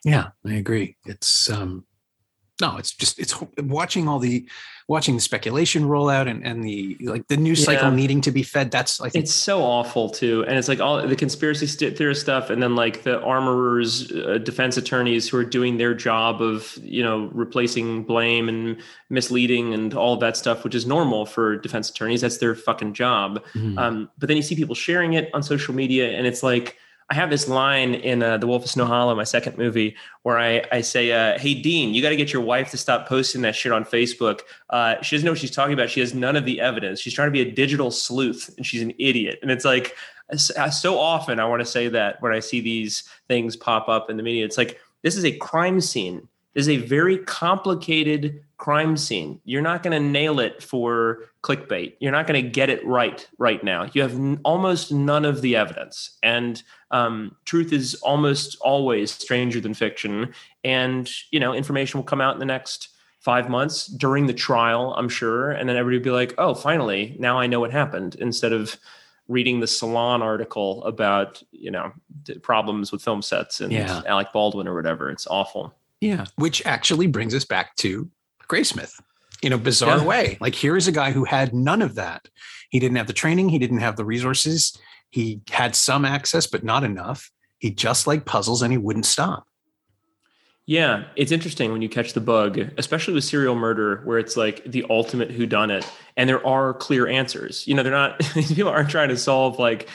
[0.04, 0.96] Yeah i agree.
[1.06, 1.84] It's um
[2.60, 4.46] no, it's just it's watching all the
[4.88, 8.42] watching the speculation roll out and, and the like the news cycle needing to be
[8.42, 8.70] fed.
[8.70, 12.20] That's I think It's so awful too, and it's like all the conspiracy st- theorist
[12.20, 16.78] stuff, and then like the armorers, uh, defense attorneys who are doing their job of
[16.82, 18.78] you know replacing blame and
[19.10, 22.20] misleading and all of that stuff, which is normal for defense attorneys.
[22.20, 23.42] That's their fucking job.
[23.54, 23.78] Mhm.
[23.78, 27.14] Um, but then you see people sharing it on social media, and it's like I
[27.14, 30.64] have this line in uh, The Wolf of Snow Hollow, my second movie, where I,
[30.72, 33.54] I say, uh, Hey, Dean, you got to get your wife to stop posting that
[33.54, 34.40] shit on Facebook.
[34.70, 35.88] Uh, she doesn't know what she's talking about.
[35.88, 36.98] She has none of the evidence.
[37.00, 39.38] She's trying to be a digital sleuth, and she's an idiot.
[39.40, 39.94] And it's like,
[40.32, 44.10] uh, so often I want to say that when I see these things pop up
[44.10, 44.44] in the media.
[44.44, 46.28] It's like, this is a crime scene.
[46.56, 49.40] Is a very complicated crime scene.
[49.44, 51.92] You're not going to nail it for clickbait.
[52.00, 53.88] You're not going to get it right right now.
[53.92, 59.60] You have n- almost none of the evidence, and um, truth is almost always stranger
[59.60, 60.32] than fiction.
[60.64, 62.88] And you know, information will come out in the next
[63.20, 67.16] five months during the trial, I'm sure, and then everybody will be like, "Oh, finally,
[67.18, 68.76] now I know what happened," instead of
[69.28, 71.92] reading the Salon article about you know
[72.42, 74.02] problems with film sets and Yeah.
[74.06, 75.10] Alec Baldwin or whatever.
[75.10, 75.74] It's awful.
[76.00, 78.10] Yeah, which actually brings us back to
[78.48, 78.92] Graysmith
[79.42, 80.04] in a bizarre Yeah.
[80.04, 80.38] way.
[80.40, 82.28] Like here is a guy who had none of that.
[82.70, 84.76] He didn't have the training, he didn't have the resources.
[85.10, 87.30] He had some access, but not enough.
[87.58, 89.46] He just liked puzzles and he wouldn't stop.
[90.68, 94.64] Yeah, it's interesting when you catch the bug, especially with serial murder, where it's like
[94.64, 97.66] the ultimate whodunit, and there are clear answers.
[97.68, 99.88] You know, they're not these people aren't trying to solve like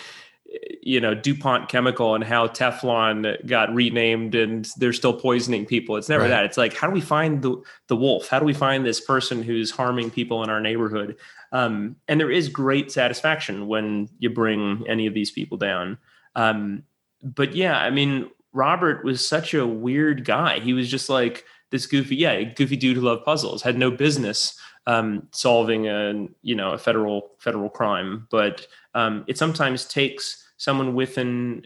[0.82, 5.96] you know DuPont chemical and how Teflon got renamed and they're still poisoning people.
[5.96, 6.30] It's never Right.
[6.30, 6.46] that.
[6.46, 8.28] It's like how do we find the the wolf?
[8.28, 11.18] How do we find this person who's harming people in our neighborhood?
[11.52, 15.98] Um, and there is great satisfaction when you bring any of these people down.
[16.36, 16.84] Um,
[17.24, 20.60] but yeah, I mean, Robert was such a weird guy.
[20.60, 24.60] He was just like this goofy, yeah, goofy dude who loved puzzles, had no business
[24.88, 28.28] um, solving a you know a federal federal crime.
[28.32, 31.63] But um, it sometimes takes someone with an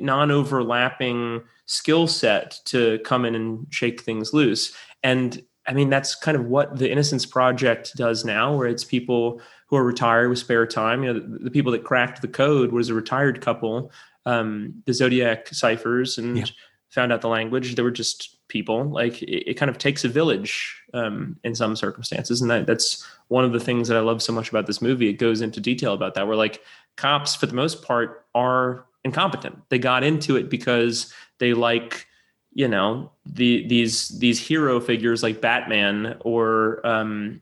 [0.00, 4.74] non-overlapping skill set to come in and shake things loose.
[5.02, 9.40] And I mean, that's kind of what the Innocence Project does now, where it's people
[9.66, 11.04] who are retired with spare time.
[11.04, 13.92] You know, the, the people that cracked the code was a retired couple,
[14.26, 16.44] um, the Zodiac ciphers, and Yeah.
[16.90, 17.74] found out the language.
[17.74, 18.84] They were just people.
[18.84, 23.04] Like it, it kind of takes a village um, in some circumstances, and that, that's
[23.28, 25.08] one of the things that I love so much about this movie.
[25.08, 26.26] It goes into detail about that.
[26.28, 26.62] Where like
[26.96, 29.58] cops, for the most part, are incompetent.
[29.70, 32.06] They got into it because they like
[32.54, 37.40] you know the these these hero figures like Batman or um,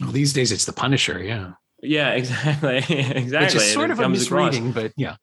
[0.00, 1.52] Well, these days it's the Punisher, yeah.
[1.80, 4.58] yeah exactly exactly Which is sort it of a comes across.
[4.58, 5.16] but yeah.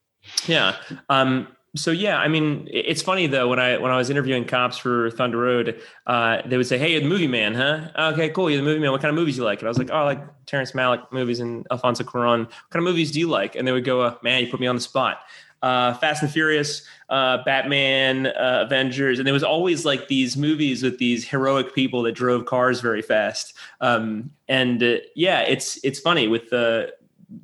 [0.47, 0.75] Yeah.
[1.10, 4.77] Um, so yeah, I mean, it's funny though when I when I was interviewing cops
[4.77, 7.89] for Thunder Road, uh, they would say, "Hey, you're the movie man, huh?
[8.13, 8.49] Okay, cool.
[8.49, 8.91] You're the movie man.
[8.91, 11.12] What kind of movies you like?" And I was like, "Oh, I like Terrence Malick
[11.12, 12.45] movies and Alfonso Cuarón.
[12.45, 14.60] What kind of movies do you like?" And they would go, uh, "Man, you put
[14.60, 15.19] me on the spot."
[15.62, 20.82] Uh, Fast and Furious, uh, Batman, uh, Avengers, and there was always like these movies
[20.82, 23.53] with these heroic people that drove cars very fast.
[23.82, 26.93] Um, and uh, yeah, it's it's funny with the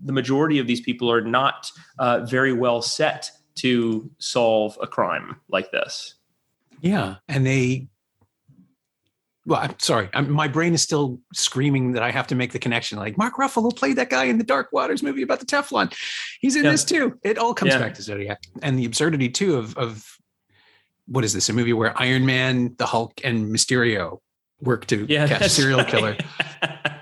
[0.03, 5.39] the majority of these people are not uh, very well set to solve a crime
[5.49, 6.15] like this.
[6.81, 7.15] Yeah.
[7.27, 7.87] And they,
[9.45, 10.09] well, I'm sorry.
[10.13, 12.97] I'm, my brain is still screaming that I have to make the connection.
[12.97, 15.93] Like Mark Ruffalo played that guy in the Dark Waters movie about the Teflon.
[16.41, 16.71] He's in Yeah.
[16.71, 17.17] this too.
[17.23, 17.79] It all comes Yeah.
[17.79, 20.05] back to Zodiac and the absurdity too of, of
[21.07, 21.47] what is this?
[21.49, 24.19] A movie where Iron Man, the Hulk, and Mysterio
[24.61, 25.87] work to Yeah, catch a serial right.
[25.87, 26.17] killer.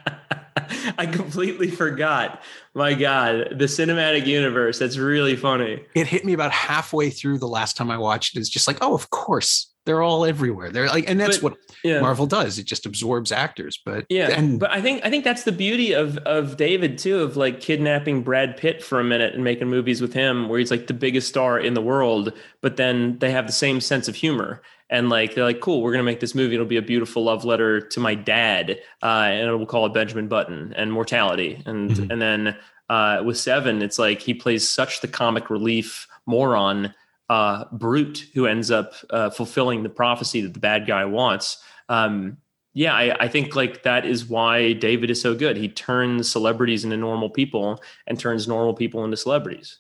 [1.04, 2.42] I completely forgot.
[2.74, 4.80] My God, the cinematic universe.
[4.80, 5.84] That's really funny.
[5.96, 8.38] It hit me about halfway through the last time I watched.
[8.38, 10.72] It's just like, oh, of course, they're all everywhere.
[10.72, 12.00] They're like, and that's But- what Yeah.
[12.00, 12.58] Marvel does.
[12.58, 13.78] It just absorbs actors.
[13.86, 17.20] But Yeah, and but I think I think that's the beauty of of David too,
[17.20, 20.72] of like kidnapping Brad Pitt for a minute and making movies with him, where he's
[20.72, 24.16] like the biggest star in the world, but then they have the same sense of
[24.16, 24.62] humor,
[24.94, 26.54] and like they're like, cool, we're gonna make this movie.
[26.54, 30.28] It'll be a beautiful love letter to my dad, uh, and we'll call it Benjamin
[30.30, 32.12] Button and mortality, and Mhm.
[32.12, 32.56] and then
[32.90, 36.94] uh, with Seven, it's like he plays such the comic relief moron.
[37.30, 41.58] Uh, brute who ends up uh, fulfilling the prophecy that the bad guy wants.
[41.90, 42.38] Um,
[42.74, 45.56] yeah, I, I think like that is why David is so good.
[45.58, 49.80] He turns celebrities into normal people and turns normal people into celebrities.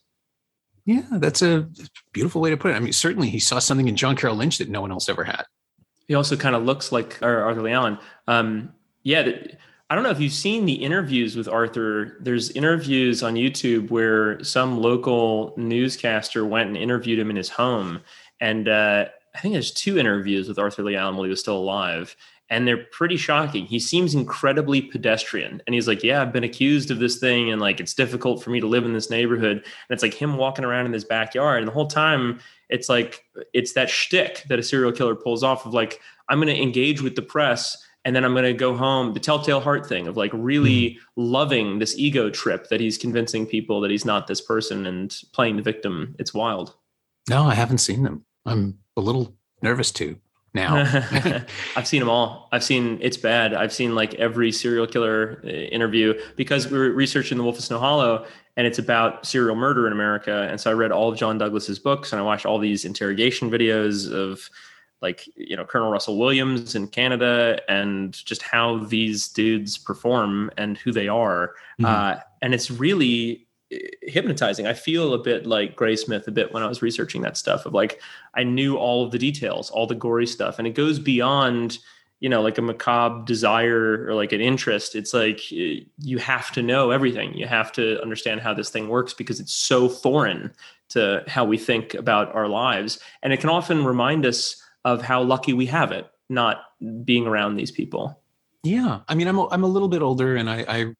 [0.85, 1.69] Yeah, that's a
[2.11, 2.75] beautiful way to put it.
[2.75, 5.23] I mean, certainly he saw something in John Carroll Lynch that no one else ever
[5.23, 5.45] had.
[6.07, 7.97] He also kind of looks like Arthur Lee Allen.
[8.27, 9.29] Um, yeah,
[9.89, 12.17] I don't know if you've seen the interviews with Arthur.
[12.19, 18.01] There's interviews on YouTube where some local newscaster went and interviewed him in his home,
[18.41, 21.57] and uh, I think there's two interviews with Arthur Lee Allen while he was still
[21.57, 22.15] alive.
[22.53, 23.65] And they're pretty shocking.
[23.65, 25.59] He seems incredibly pedestrian.
[25.65, 28.51] And he's like, Yeah, I've been accused of this thing, and like it's difficult for
[28.51, 29.57] me to live in this neighborhood.
[29.57, 31.59] And it's like him walking around in his backyard.
[31.59, 32.39] And the whole time,
[32.69, 35.99] it's like it's that shtick that a serial killer pulls off of like,
[36.29, 37.75] I'm gonna engage with the press
[38.05, 39.13] and then I'm going to go home.
[39.13, 40.97] The telltale heart thing of like really mm.
[41.15, 45.55] loving this ego trip that he's convincing people that he's not this person and playing
[45.55, 46.13] the victim.
[46.19, 46.75] It's wild.
[47.29, 48.25] No, I haven't seen them.
[48.45, 50.19] I'm a little nervous to
[50.53, 50.77] now.
[51.75, 52.49] I've seen them all.
[52.51, 53.53] I've seen it's bad.
[53.53, 57.63] I've seen like every serial killer uh, interview because we are researching The Wolf of
[57.63, 58.25] Snow Hollow
[58.55, 60.47] and it's about serial murder in America.
[60.49, 63.49] And so I read all of John Douglas's books and I watched all these interrogation
[63.49, 64.49] videos of
[65.01, 70.77] like you know Colonel Russell Williams in Canada and just how these dudes perform and
[70.77, 71.53] who they are.
[71.79, 71.85] Mm-hmm.
[71.85, 73.47] Uh, and it's really
[74.01, 74.67] hypnotizing.
[74.67, 77.73] I feel a bit like Graysmith a bit when I was researching that stuff of
[77.73, 78.01] like
[78.35, 81.79] I knew all of the details, all the gory stuff, and it goes beyond
[82.19, 84.95] you know like a macabre desire or like an interest.
[84.95, 87.33] It's like you have to know everything.
[87.33, 90.53] You have to understand how this thing works because it's so foreign
[90.89, 95.21] to how we think about our lives, and it can often remind us of how
[95.21, 96.63] lucky we have it not
[97.03, 98.19] being around these people.
[98.63, 100.93] Yeah, I mean, I'm a, I'm a little bit older, and I, I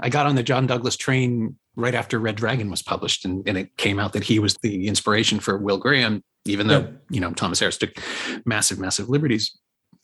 [0.00, 3.58] I got on the John Douglas train right after Red Dragon was published, and, and
[3.58, 6.90] it came out that he was the inspiration for Will Graham, even though yeah.
[7.10, 7.96] you know Thomas Harris took
[8.44, 9.56] massive, massive liberties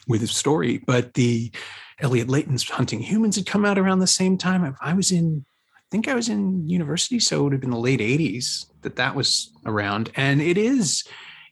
[0.08, 0.78] with his story.
[0.86, 1.52] But the
[2.00, 4.76] Elliott Leyton's Hunting Humans had come out around the same time.
[4.80, 5.44] I was in,
[5.76, 8.96] I think I was in university, so it would have been the late '80s that
[8.96, 11.04] that was around, and it is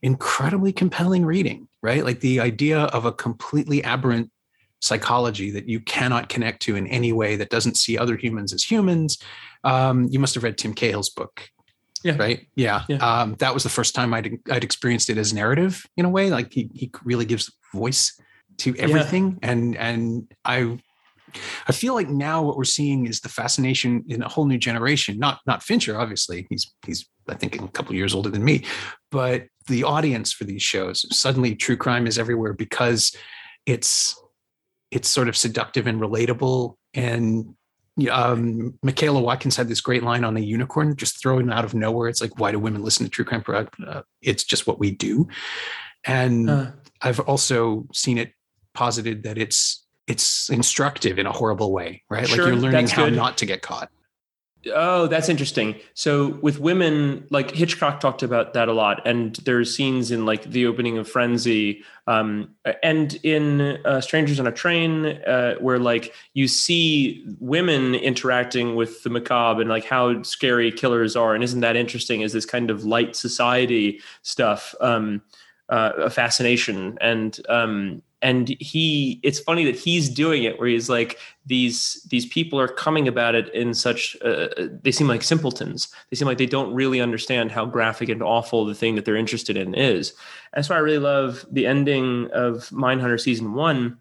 [0.03, 2.05] incredibly compelling reading, right?
[2.05, 4.31] Like the idea of a completely aberrant
[4.81, 8.63] psychology that you cannot connect to in any way that doesn't see other humans as
[8.63, 9.19] humans.
[9.65, 11.49] Um, you must have read Tim Cahill's book.
[12.05, 12.17] Yeah.
[12.17, 12.47] Right.
[12.55, 12.83] Yeah.
[12.89, 12.99] yeah.
[12.99, 16.31] Um, that was the first time I'd, I'd experienced it as narrative in a way.
[16.31, 18.21] Like he, he really gives voice
[18.59, 19.39] to everything.
[19.43, 19.51] Yeah.
[19.51, 20.79] And, and I,
[21.67, 25.19] I feel like now what we're seeing is the fascination in a whole new generation.
[25.19, 26.47] Not not Fincher, obviously.
[26.51, 28.65] He's he's I think a couple years older than me,
[29.11, 33.15] but the audience for these shows suddenly true crime is everywhere because
[33.67, 34.19] it's
[34.91, 37.55] it's sort of seductive and relatable and
[38.11, 42.09] um, Michaela Watkins had this great line on the unicorn, just thrown out of nowhere.
[42.09, 43.43] It's like, why do women listen to true crime?
[43.85, 45.27] Uh, it's just what we do.
[46.05, 46.71] And uh.
[47.03, 48.33] I've also seen it
[48.75, 52.27] posited that it's it's instructive in a horrible way, right?
[52.27, 53.17] Sure, like you're learning how good.
[53.17, 53.91] not to get caught.
[54.75, 55.77] Oh, that's interesting.
[55.95, 60.51] So with women, like Hitchcock talked about that a lot, and there's scenes in like
[60.51, 66.13] the opening of Frenzy, um, and in uh, Strangers on a Train, uh, where like
[66.35, 71.61] you see women interacting with the macabre and like how scary killers are, and isn't
[71.61, 72.23] that interesting?
[72.23, 75.23] Is this kind of light society stuff um,
[75.69, 76.99] uh, a fascination?
[77.01, 82.27] And um, and he it's funny that he's doing it where he's like these these
[82.27, 84.49] people are coming about it in such uh,
[84.83, 85.89] they seem like simpletons.
[86.11, 89.17] They seem like they don't really understand how graphic and awful the thing that they're
[89.17, 90.15] interested in is.
[90.55, 93.99] That's why i really love the ending of mindhunter season one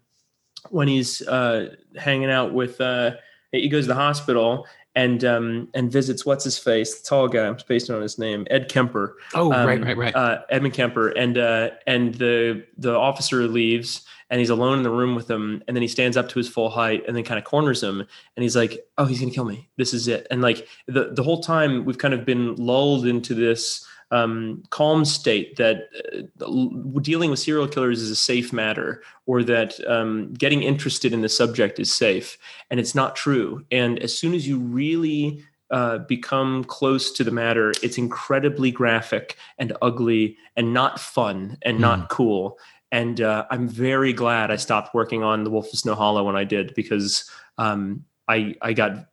[0.70, 3.12] when he's uh, hanging out with uh,
[3.52, 4.66] he goes to the hospital
[4.98, 7.46] and um, and visits what's his face, the tall guy.
[7.46, 9.16] I'm spacing on his name, Ed Kemper.
[9.32, 10.14] Oh, um, right, right, right.
[10.14, 14.90] Uh, Edmund Kemper, and uh, and the the officer leaves, and he's alone in the
[14.90, 17.38] room with him, and then he stands up to his full height, and then kind
[17.38, 19.68] of corners him, and he's like, "Oh, he's gonna kill me.
[19.76, 23.34] This is it." And like the the whole time, we've kind of been lulled into
[23.34, 29.42] this um, calm state that uh, dealing with serial killers is a safe matter or
[29.42, 32.38] that um, getting interested in the subject is safe.
[32.70, 33.64] And it's not true.
[33.70, 39.36] And as soon as you really uh, become close to the matter, it's incredibly graphic
[39.58, 41.80] and ugly and not fun and mm.
[41.80, 42.58] not cool.
[42.90, 46.36] And uh, I'm very glad I stopped working on The Wolf of Snow Hollow when
[46.36, 49.08] I did because um, I I got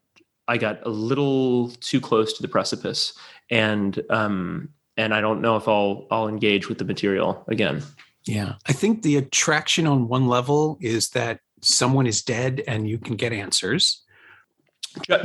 [0.48, 3.14] I got a little too close to the precipice,
[3.50, 7.84] and um, and I don't know if I'll I'll engage with the material again.
[8.26, 12.98] Yeah, I think the attraction on one level is that someone is dead and you
[12.98, 14.04] can get answers.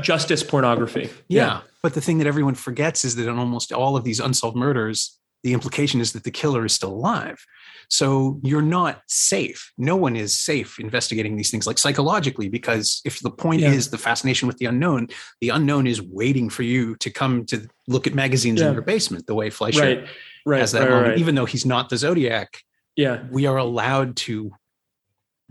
[0.03, 1.11] Justice pornography.
[1.29, 1.47] Yeah.
[1.47, 1.61] yeah.
[1.83, 5.20] But the thing that everyone forgets is that in almost all of these unsolved murders,
[5.43, 7.45] the implication is that the killer is still alive.
[7.89, 9.73] So you're not safe.
[9.77, 13.73] No one is safe investigating these things like psychologically, because if the point yeah.
[13.73, 15.09] is the fascination with the unknown,
[15.41, 18.69] the unknown is waiting for you to come to look at magazines yeah.
[18.69, 20.07] in your basement, the way Fleischer right.
[20.47, 20.61] Right.
[20.61, 21.19] has that right, moment.
[21.19, 22.63] Even though he's not the Zodiac,
[22.97, 24.53] yeah, we are allowed to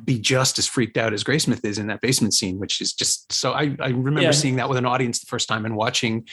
[0.02, 3.32] be just as freaked out as Graysmith is in that basement scene, which is just
[3.34, 4.32] so I, I remember yeah.
[4.32, 6.26] seeing that with an audience the first time and watching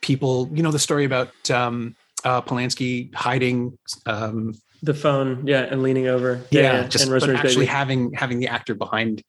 [0.00, 1.94] people, you know, the story about um,
[2.24, 7.66] uh, Polanski hiding um, the phone, yeah, and leaning over, yeah, just and actually baby.
[7.66, 9.22] having having the actor behind.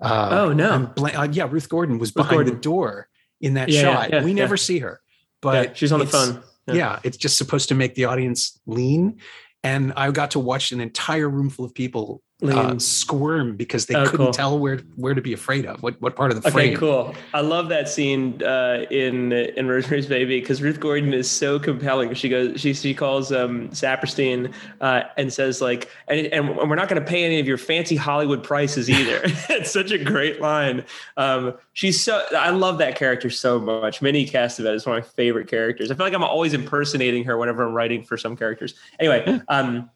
[0.00, 0.90] Uh, oh no!
[0.94, 2.54] Bl- uh, yeah, Ruth Gordon was Ruth behind Gordon.
[2.54, 3.08] the door
[3.40, 4.10] in that yeah, shot.
[4.10, 5.00] Yeah, yeah, we never see her,
[5.40, 6.42] but she's on the phone.
[6.66, 7.00] Yeah.
[7.02, 9.20] it's just supposed to make the audience lean,
[9.62, 13.96] and I got to watch an entire room full of people uh, squirm because they
[13.96, 14.32] oh, couldn't cool.
[14.32, 15.82] tell where where to be afraid of.
[15.82, 16.68] What what part of the frame?
[16.68, 17.14] Okay, cool.
[17.34, 22.14] I love that scene uh, in in Rosemary's Baby because Ruth Gordon is so compelling.
[22.14, 26.88] She goes, she she calls um, Sapirstein uh, and says like, and, and we're not
[26.88, 29.20] going to pay any of your fancy Hollywood prices either.
[29.24, 30.84] it's such a great line.
[31.16, 34.00] Um, she's so I love that character so much.
[34.00, 35.90] Minnie Castevet is one of my favorite characters.
[35.90, 38.74] I feel like I'm always impersonating her whenever I'm writing for some characters.
[39.00, 39.40] Anyway.
[39.48, 39.90] Um,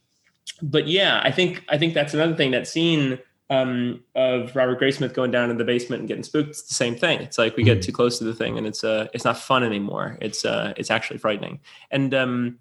[0.63, 2.53] but yeah, I think I think that's another thing.
[2.53, 3.19] That scene
[3.51, 6.51] um, of Robert Graysmith going down in the basement and getting spooked.
[6.51, 7.21] It's the same thing.
[7.21, 7.87] It's like we get mm-hmm.
[7.87, 10.17] too close to the thing, and it's uh, it's not fun anymore.
[10.21, 11.61] It's uh, it's actually frightening.
[11.91, 12.59] And um,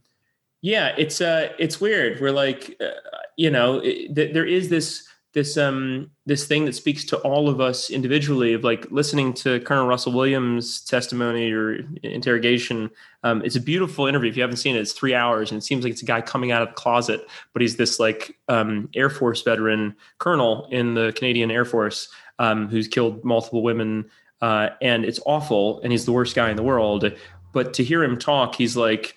[0.62, 2.20] yeah, it's uh, it's weird.
[2.20, 2.90] We're like, uh,
[3.38, 7.48] you know, it, th- there is this this um this thing that speaks to all
[7.48, 12.90] of us individually of like listening to Colonel Russell Williams' testimony or interrogation.
[13.24, 14.30] Um, it's a beautiful interview.
[14.30, 16.22] If you haven't seen it, it's three hours, and it seems like it's a guy
[16.22, 20.96] coming out of the closet, but he's this like um, Air Force veteran colonel in
[20.96, 22.10] the Canadian Air Force
[22.40, 24.10] um, who's killed multiple women,
[24.42, 27.14] uh, and it's awful, and he's the worst guy in the world.
[27.54, 29.16] But to hear him talk, he's like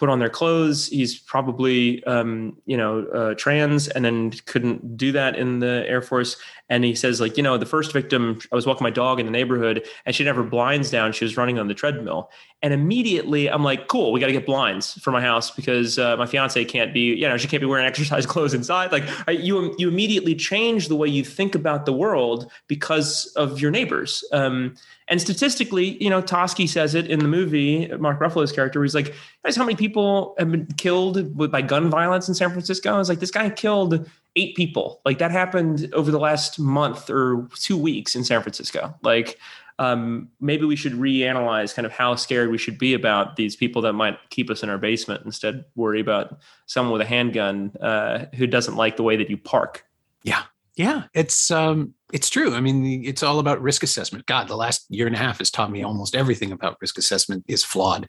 [0.00, 0.86] put on their clothes.
[0.86, 6.00] He's probably, um, you know, uh, trans and then couldn't do that in the Air
[6.00, 6.38] Force.
[6.70, 9.26] And he says, like, you know, the first victim, I was walking my dog in
[9.26, 11.12] the neighborhood and she didn't have her blinds down.
[11.12, 12.30] She was running on the treadmill.
[12.62, 16.16] And immediately I'm like, cool, we got to get blinds for my house because uh,
[16.16, 18.92] my fiance can't be, you know, she can't be wearing exercise clothes inside.
[18.92, 23.70] Like you, you immediately change the way you think about the world because of your
[23.70, 24.24] neighbors.
[24.32, 24.76] Um,
[25.10, 29.12] and statistically, you know, Toschi says it in the movie, Mark Ruffalo's character, he's like,
[29.44, 32.94] guys, how many people have been killed by gun violence in San Francisco?
[32.94, 35.00] I was like, this guy killed eight people.
[35.04, 38.94] Like that happened over the last month or two weeks in San Francisco.
[39.02, 39.36] Like,
[39.80, 43.82] um, maybe we should reanalyze kind of how scared we should be about these people
[43.82, 48.26] that might keep us in our basement instead worry about someone with a handgun uh,
[48.36, 49.84] who doesn't like the way that you park.
[50.22, 50.42] Yeah.
[50.76, 52.54] Yeah, it's um, it's true.
[52.54, 54.26] I mean, it's all about risk assessment.
[54.26, 57.44] God, the last year and a half has taught me almost everything about risk assessment
[57.48, 58.08] is flawed.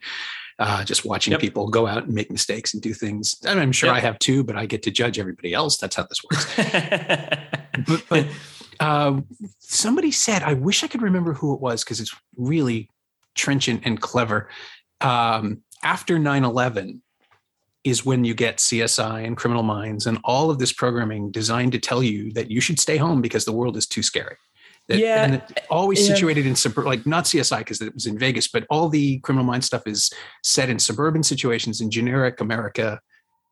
[0.58, 1.40] Uh, just watching yep.
[1.40, 3.36] people go out and make mistakes and do things.
[3.42, 3.96] Mean, I'm sure yep.
[3.96, 5.78] I have too, but I get to judge everybody else.
[5.78, 6.54] That's how this works.
[7.86, 8.26] but, but
[8.78, 9.20] uh,
[9.58, 12.90] somebody said, I wish I could remember who it was because it's really
[13.34, 14.50] trenchant and clever.
[15.00, 17.02] Um, after 9 11,
[17.84, 21.78] is when you get CSI and Criminal Minds and all of this programming designed to
[21.78, 24.36] tell you that you should stay home because the world is too scary.
[24.88, 26.14] That, yeah, and always yeah.
[26.14, 29.44] situated in suburb, like not CSI because it was in Vegas, but all the Criminal
[29.44, 30.10] Minds stuff is
[30.42, 33.00] set in suburban situations in generic America,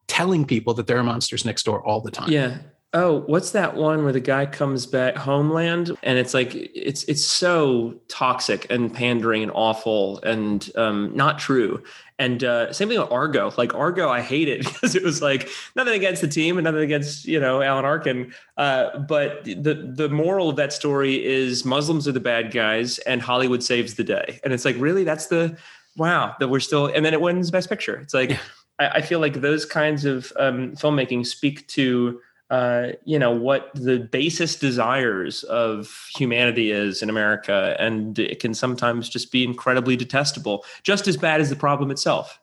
[0.08, 2.30] telling people that there are monsters next door all the time.
[2.30, 2.58] Yeah,
[2.92, 7.24] Oh, what's that one where the guy comes back Homeland and it's like it's it's
[7.24, 11.84] so toxic and pandering and awful and um, not true.
[12.20, 13.50] And uh, same thing with Argo.
[13.56, 16.82] Like Argo, I hate it because it was like nothing against the team and nothing
[16.82, 18.32] against you know Alan Arkin.
[18.58, 23.22] Uh, but the the moral of that story is Muslims are the bad guys and
[23.22, 24.38] Hollywood saves the day.
[24.44, 25.56] And it's like really that's the
[25.96, 27.96] wow that we're still and then it wins Best Picture.
[27.96, 28.38] It's like yeah.
[28.78, 32.20] I, I, feel like those kinds of um, filmmaking speak to
[32.50, 38.54] uh, you know what the basest desires of humanity is in America, and it can
[38.54, 42.40] sometimes just be incredibly detestable, just as bad as the problem itself.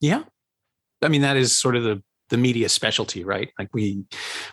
[0.00, 0.24] Yeah,
[1.02, 3.50] I mean that is sort of the the media specialty, right?
[3.58, 4.04] Like we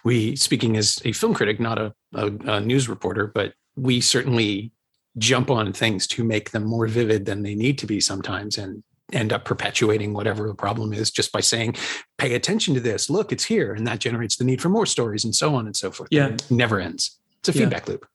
[0.04, 4.72] we speaking as a film critic, not a, a, a news reporter, but we certainly
[5.18, 8.84] jump on things to make them more vivid than they need to be sometimes, and
[9.14, 11.76] end up perpetuating whatever the problem is just by saying,
[12.18, 13.74] pay attention to this, look, it's here.
[13.74, 16.10] And that generates the need for more stories and so on and so forth.
[16.12, 16.28] Yeah.
[16.28, 17.20] It never ends.
[17.40, 17.60] It's a yeah.
[17.62, 18.08] feedback loop.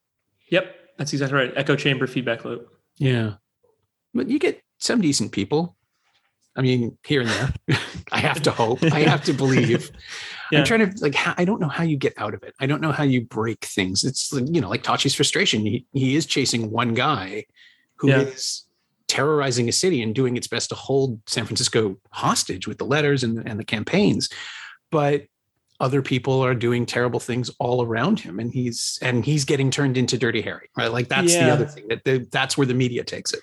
[0.51, 0.74] Yep.
[0.99, 1.53] That's exactly right.
[1.57, 2.68] Echo chamber feedback loop.
[2.99, 3.34] Yeah.
[4.14, 5.76] But you get some decent people.
[6.57, 7.78] I mean, here and there.
[8.12, 8.82] I have to hope.
[8.82, 9.90] I have to believe.
[10.53, 10.61] Yeah.
[10.61, 11.16] I'm trying to like.
[11.40, 12.55] I don't know how you get out of it.
[12.61, 14.05] I don't know how you break things.
[14.05, 15.62] It's you know like Toschi's frustration.
[15.62, 17.47] He he is chasing one guy
[17.97, 18.20] who yeah.
[18.20, 18.62] is
[19.09, 23.22] terrorizing a city and doing its best to hold San Francisco hostage with the letters
[23.22, 24.28] and the, and the campaigns.
[24.90, 25.26] But
[25.80, 29.96] other people are doing terrible things all around him and he's and he's getting turned
[29.96, 31.46] into dirty harry right like that's yeah.
[31.46, 33.40] the other thing that the, that's where the media takes it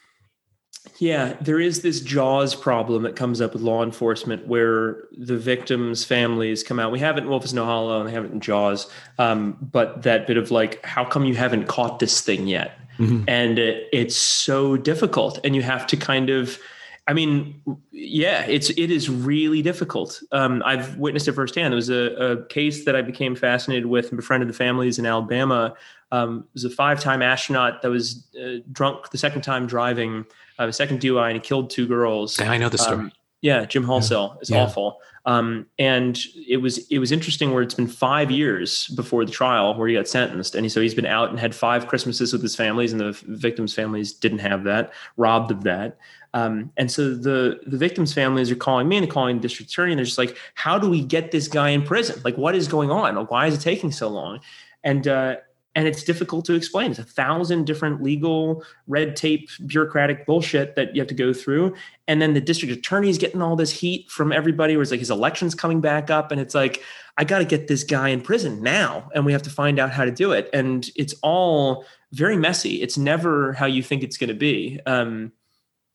[0.98, 6.04] yeah there is this jaws problem that comes up with law enforcement where the victims
[6.04, 8.32] families come out we have it in Wolf of Snow Hollow and they have it
[8.32, 8.90] in jaws
[9.20, 13.24] um, but that bit of like how come you haven't caught this thing yet Mm-hmm.
[13.28, 15.40] And it, it's so difficult.
[15.44, 16.60] And you have to kind of,
[17.08, 20.22] I mean, yeah, it's it is really difficult.
[20.32, 21.74] Um, I've witnessed it firsthand.
[21.74, 25.06] There was a, a, case that I became fascinated with and befriended the families in
[25.06, 25.76] Alabama.
[26.12, 30.26] Um, it was a five-time astronaut that was uh, drunk the second time driving,
[30.60, 32.40] uh, second DUI, and he killed two girls.
[32.40, 32.98] I know the story.
[32.98, 33.12] Um,
[33.44, 34.42] yeah, Jim Halsell.
[34.42, 34.64] is yeah.
[34.64, 35.02] awful.
[35.26, 36.18] Um, and
[36.48, 39.96] it was it was interesting where it's been five years before the trial where he
[39.96, 42.94] got sentenced, and he, so he's been out and had five Christmases with his families,
[42.94, 45.98] and the victims' families didn't have that, robbed of that.
[46.34, 49.92] Um, and so the the victims' families are calling me and calling the district attorney,
[49.92, 52.22] and they're just like, "How do we get this guy in prison?
[52.24, 53.16] Like, what is going on?
[53.16, 54.40] Like, why is it taking so long?"
[54.86, 55.36] And uh,
[55.76, 56.92] and it's difficult to explain.
[56.92, 61.76] It's a thousand different legal red tape, bureaucratic bullshit that you have to go through.
[62.08, 65.00] And then the district attorney is getting all this heat from everybody where it's like
[65.00, 66.32] his election's coming back up.
[66.32, 66.84] And it's like,
[67.18, 69.10] I got to get this guy in prison now.
[69.16, 70.50] And we have to find out how to do it.
[70.54, 72.82] And it's all very messy.
[72.82, 74.80] It's never how you think it's going to be.
[74.86, 75.32] Um,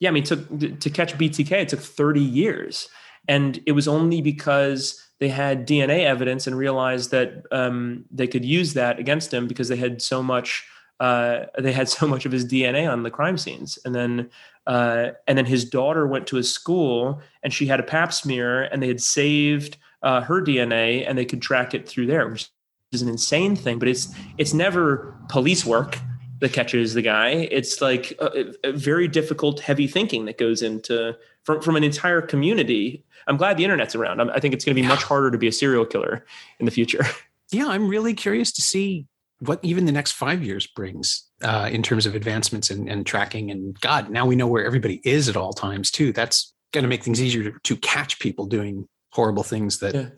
[0.01, 2.89] yeah, I mean, to, to catch BTK, it took 30 years.
[3.29, 8.45] And it was only because they had DNA evidence and realized that um, they could
[8.45, 10.65] use that against him because they had so much
[11.01, 13.79] uh, they had so much of his DNA on the crime scenes.
[13.85, 14.31] And then
[14.67, 18.65] uh, and then his daughter went to a school and she had a Pap smear
[18.65, 22.51] and they had saved uh, her DNA and they could track it through there, which
[22.93, 23.79] is an insane thing.
[23.79, 25.99] But it's it's never police work
[26.39, 27.31] that catches the guy.
[27.31, 32.21] It's like a, a very difficult, heavy thinking that goes into from from an entire
[32.23, 34.21] community I'm glad the internet's around.
[34.31, 36.25] i think it's going to be much harder to be a serial killer
[36.59, 37.05] in the future.
[37.51, 39.07] Yeah, I'm really curious to see
[39.39, 43.51] what even the next five years brings uh, in terms of advancements and, and, tracking.
[43.51, 46.13] And God, now we know where everybody is at all times too.
[46.13, 50.09] That's going to make things easier to, to catch people doing horrible things that yeah.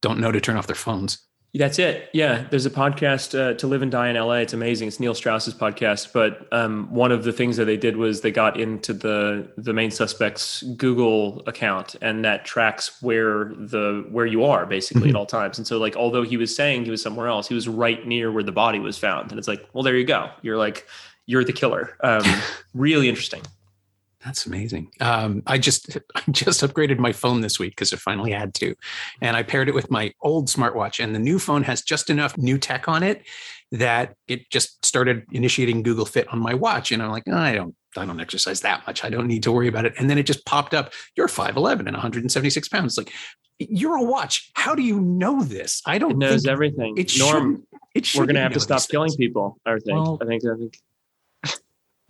[0.00, 1.18] don't know to turn off their phones.
[1.58, 2.08] That's it.
[2.12, 4.34] Yeah, there's a podcast uh, to live and die in LA.
[4.34, 4.86] It's amazing.
[4.86, 6.12] It's Neil Strauss's podcast.
[6.12, 9.72] But um, one of the things that they did was they got into the the
[9.72, 15.10] main suspect's Google account, and that tracks where the where you are basically mm-hmm.
[15.10, 15.58] at all times.
[15.58, 18.30] And so, like, although he was saying he was somewhere else, he was right near
[18.30, 19.32] where the body was found.
[19.32, 20.30] And it's like, well, there you go.
[20.42, 20.86] You're like,
[21.26, 21.96] you're the killer.
[22.04, 22.22] Um,
[22.72, 23.42] really interesting.
[24.24, 24.90] That's amazing.
[25.00, 28.74] Um, I just I just upgraded my phone this week because I finally had to,
[29.20, 31.02] and I paired it with my old smartwatch.
[31.02, 33.24] And the new phone has just enough new tech on it
[33.70, 36.90] that it just started initiating Google Fit on my watch.
[36.90, 39.04] And I'm like, oh, I don't I don't exercise that much.
[39.04, 39.94] I don't need to worry about it.
[39.98, 40.92] And then it just popped up.
[41.16, 42.98] You're 5'11 and 176 pounds.
[42.98, 43.12] Like
[43.58, 44.50] you're a watch.
[44.54, 45.82] How do you know this?
[45.86, 46.12] I don't.
[46.12, 46.96] It knows everything.
[46.96, 47.66] It Norm.
[47.94, 49.58] It we're gonna have to stop killing people.
[49.66, 49.98] I think.
[49.98, 50.44] Well, I think.
[50.44, 50.78] I think.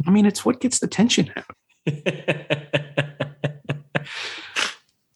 [0.06, 1.44] I mean, it's what gets the tension out.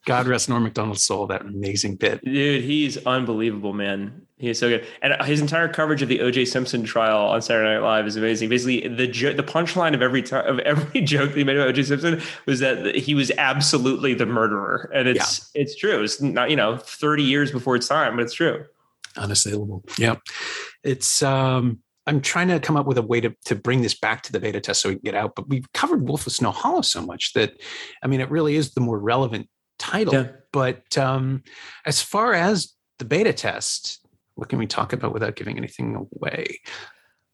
[0.05, 1.29] God rest Norm Macdonald's soul.
[1.29, 2.65] That amazing bit, dude.
[2.65, 4.27] He's unbelievable, man.
[4.37, 6.47] He's so good, and his entire coverage of the O.J.
[6.47, 8.49] Simpson trial on Saturday Night Live is amazing.
[8.49, 11.69] Basically, the jo- the punchline of every time of every joke that he made about
[11.69, 11.85] O.J.
[11.85, 15.63] Simpson was that he was absolutely the murderer, and it's yeah.
[15.63, 16.03] it's true.
[16.03, 18.65] It's not you know thirty years before its time, but it's true.
[19.17, 19.85] Unassailable.
[19.99, 20.17] Yeah,
[20.83, 24.23] it's um I'm trying to come up with a way to, to bring this back
[24.25, 25.35] to the beta test so we can get out.
[25.37, 27.53] But we've covered Wolf of Snow Hollow so much that,
[28.03, 29.49] I mean, it really is the more relevant
[29.79, 30.15] title.
[30.15, 30.29] Yeah.
[30.53, 31.43] But um,
[31.87, 36.61] as far as the beta test, what can we talk about without giving anything away?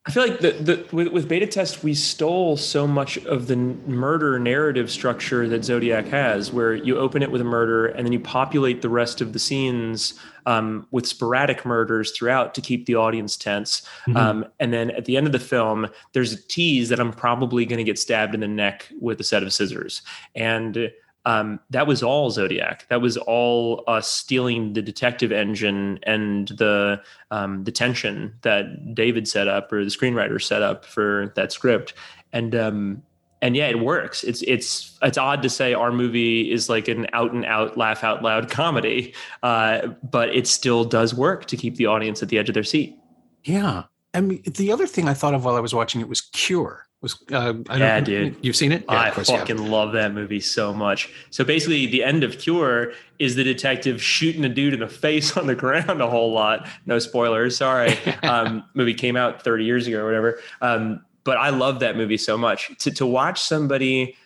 [0.08, 3.56] I feel like the, the with, with beta test we stole so much of the
[3.56, 8.12] murder narrative structure that Zodiac has, where you open it with a murder and then
[8.12, 10.14] you populate the rest of the scenes
[10.46, 13.82] um, with sporadic murders throughout to keep the audience tense.
[14.06, 14.16] Mm-hmm.
[14.16, 17.66] Um, and then at the end of the film, there's a tease that I'm probably
[17.66, 20.00] going to get stabbed in the neck with a set of scissors,
[20.34, 20.90] and
[21.28, 22.86] um, that was all Zodiac.
[22.88, 29.28] That was all us stealing the detective engine and the um, the tension that David
[29.28, 31.92] set up or the screenwriter set up for that script.
[32.32, 33.02] And um,
[33.42, 34.24] and yeah, it works.
[34.24, 38.02] It's it's it's odd to say our movie is like an out and out laugh
[38.02, 39.12] out loud comedy,
[39.42, 42.64] uh, but it still does work to keep the audience at the edge of their
[42.64, 42.98] seat.
[43.44, 43.82] Yeah,
[44.14, 46.87] I mean, the other thing I thought of while I was watching it was Cure
[47.00, 48.36] was uh, yeah, dude.
[48.42, 48.84] You've seen it?
[48.88, 51.10] Yeah, I fucking love that movie so much.
[51.30, 55.36] So basically, the end of Cure is the detective shooting a dude in the face
[55.36, 56.68] on the ground a whole lot.
[56.86, 57.96] No spoilers, sorry.
[58.22, 60.40] um, movie came out 30 years ago or whatever.
[60.60, 62.76] Um, but I love that movie so much.
[62.78, 64.16] To to watch somebody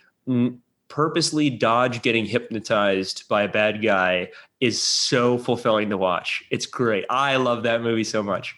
[0.87, 4.29] purposely dodge getting hypnotized by a bad guy
[4.61, 6.43] is so fulfilling to watch.
[6.51, 7.03] It's great.
[7.09, 8.55] I love that movie so much.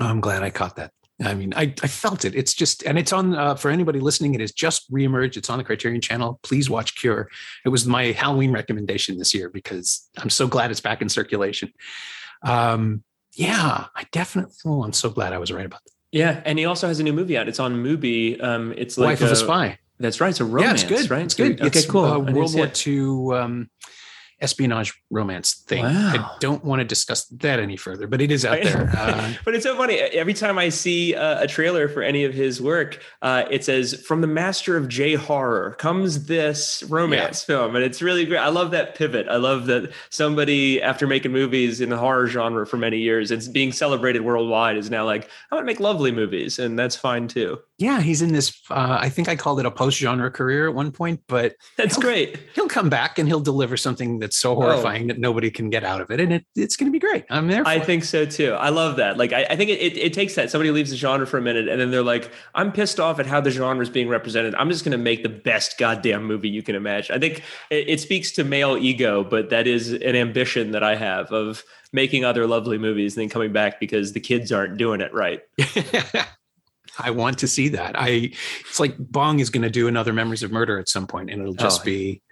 [0.00, 0.92] I'm glad I caught that.
[1.22, 2.34] I mean, I, I felt it.
[2.34, 4.34] It's just, and it's on uh, for anybody listening.
[4.34, 5.36] It is just reemerged.
[5.36, 6.40] It's on the Criterion Channel.
[6.42, 7.28] Please watch Cure.
[7.64, 11.72] It was my Halloween recommendation this year because I'm so glad it's back in circulation.
[12.42, 13.04] Um,
[13.34, 14.54] yeah, I definitely.
[14.66, 15.92] Oh, I'm so glad I was right about that.
[16.10, 17.48] Yeah, and he also has a new movie out.
[17.48, 18.42] It's on Mubi.
[18.42, 19.78] Um, it's like Wife a, of a Spy.
[20.00, 20.30] That's right.
[20.30, 21.10] It's a romance, yeah, it's good.
[21.10, 21.24] right?
[21.24, 21.60] It's good.
[21.60, 22.04] Okay, it's, cool.
[22.04, 22.70] Uh, World War.
[22.86, 23.70] II um,
[24.40, 25.84] espionage romance thing.
[25.84, 28.90] I don't want to discuss that any further, but it is out there.
[29.04, 29.96] Uh, but it's so funny.
[29.98, 34.02] Every time I see uh, a trailer for any of his work, uh, it says
[34.06, 38.38] "From the master of J horror comes this romance film," and it's really great.
[38.38, 39.26] I love that pivot.
[39.28, 43.48] I love that somebody, after making movies in the horror genre for many years, it's
[43.48, 47.28] being celebrated worldwide, is now like, "I want to make lovely movies," and that's fine
[47.28, 47.58] too.
[47.78, 48.60] yeah, he's in this.
[48.70, 52.38] Uh, I think I called it a post-genre career at one point, but That's great.
[52.54, 54.54] he'll come back and he'll deliver something that's so oh.
[54.56, 57.26] horrifying that nobody can get out of it, and it, it's going to be great.
[57.28, 57.62] I'm there.
[57.62, 57.84] For I it.
[57.84, 58.54] think so too.
[58.54, 59.18] I love that.
[59.18, 60.50] Like, I, I think it, it, it takes that.
[60.50, 63.26] Somebody leaves the genre for a minute and then they're like, I'm pissed off at
[63.26, 64.54] how the genre is being represented.
[64.54, 67.14] I'm just going to make the best goddamn movie you can imagine.
[67.14, 70.96] I think it, it speaks to male ego, but that is an ambition that I
[70.96, 71.62] have of
[71.92, 75.42] making other lovely movies and then coming back because the kids aren't doing it right.
[76.98, 77.98] I want to see that.
[77.98, 81.30] I it's like Bong is going to do another Memories of Murder at some point,
[81.30, 82.22] and it'll just Oh, be,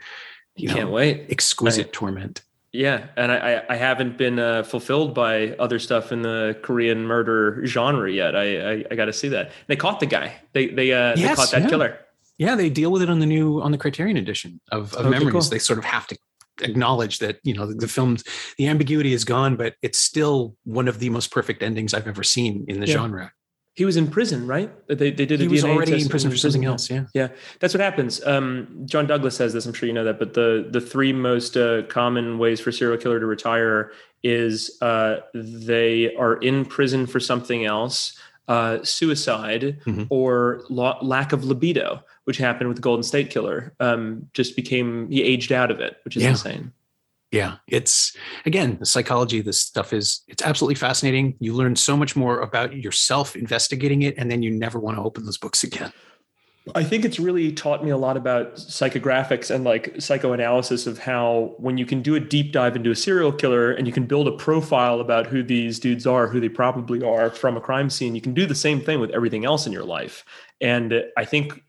[0.56, 1.26] you Can't know, wait.
[1.30, 2.42] exquisite I- torment.
[2.74, 7.04] Yeah, and I, I- I haven't been uh, fulfilled by other stuff in the Korean
[7.06, 8.34] murder genre yet.
[8.34, 9.50] I I, I got to see that.
[9.66, 10.36] They caught the guy.
[10.54, 11.68] They they uh, they caught that yeah.
[11.68, 11.98] killer.
[12.38, 15.32] Yeah, they deal with it on the new on the Criterion edition of, of Memories.
[15.32, 15.40] cool.
[15.42, 16.16] They sort of have to
[16.62, 18.24] acknowledge that you know the, the film's
[18.56, 22.22] the ambiguity is gone, but it's still one of the most perfect endings I've ever
[22.24, 22.94] seen in the Yeah.
[22.94, 23.32] genre.
[23.74, 24.70] He was in prison, right?
[24.88, 26.90] They they did a He was already test in prison for something else.
[26.90, 27.04] Yeah.
[27.14, 27.28] Yeah,
[27.60, 28.22] that's what happens.
[28.26, 29.64] Um, John Douglas says this.
[29.64, 30.18] I'm sure you know that.
[30.18, 33.92] But the the three most uh, common ways for serial killer to retire
[34.22, 38.18] is uh, they are in prison for something else,
[38.48, 40.06] uh, suicide, Mhm.
[40.10, 43.72] or lo- lack of libido, which happened with the Golden State Killer.
[43.80, 46.30] Um, just became he aged out of it, which is Yeah.
[46.30, 46.72] insane.
[47.32, 48.14] Yeah, it's
[48.44, 49.40] again the psychology.
[49.40, 51.34] This stuff is it's absolutely fascinating.
[51.40, 55.02] You learn so much more about yourself investigating it, and then you never want to
[55.02, 55.92] open those books again.
[56.76, 61.54] I think it's really taught me a lot about psychographics and like psychoanalysis of how
[61.58, 64.28] when you can do a deep dive into a serial killer and you can build
[64.28, 68.14] a profile about who these dudes are, who they probably are from a crime scene,
[68.14, 70.24] you can do the same thing with everything else in your life.
[70.60, 71.60] And I think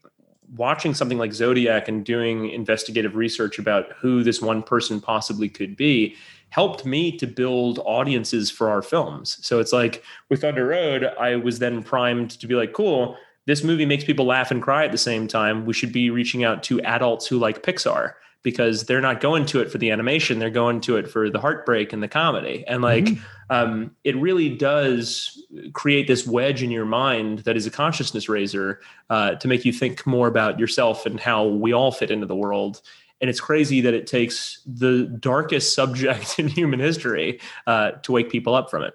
[0.56, 5.76] watching something like Zodiac and doing investigative research about who this one person possibly could
[5.76, 6.16] be
[6.50, 9.40] helped me to build audiences for our films.
[9.42, 13.18] So it's like with Thunder Road, I was then primed to be like, cool,
[13.48, 15.66] this movie makes people laugh and cry at the same time.
[15.66, 18.14] We should be reaching out to adults who like Pixar
[18.44, 21.40] because they're not going to it for the animation, they're going to it for the
[21.40, 22.64] heartbreak and the comedy.
[22.68, 23.08] And like,
[23.50, 25.42] um, it really does
[25.72, 29.72] create this wedge in your mind that is a consciousness raiser uh, to make you
[29.72, 32.82] think more about yourself and how we all fit into the world.
[33.22, 38.30] And it's crazy that it takes the darkest subject in human history uh, to wake
[38.30, 38.94] people up from it.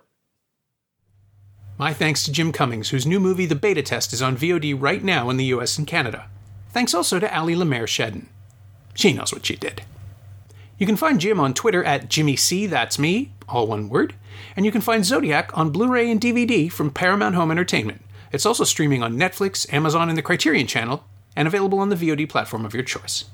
[1.79, 5.03] My thanks to Jim Cummings, whose new movie The Beta Test is on VOD right
[5.03, 6.29] now in the US and Canada.
[6.71, 8.27] Thanks also to Ali Lemaire Shedden.
[8.99, 9.83] She knows what she did.
[10.77, 14.17] You can find Jim on Twitter at Jimmy C, that's me, all one word,
[14.57, 18.03] and you can find Zodiac on Blu ray and DVD from Paramount Home Entertainment.
[18.33, 21.05] It's also streaming on Netflix, Amazon, and the Criterion Channel,
[21.37, 23.27] and available on the VOD platform of your choice.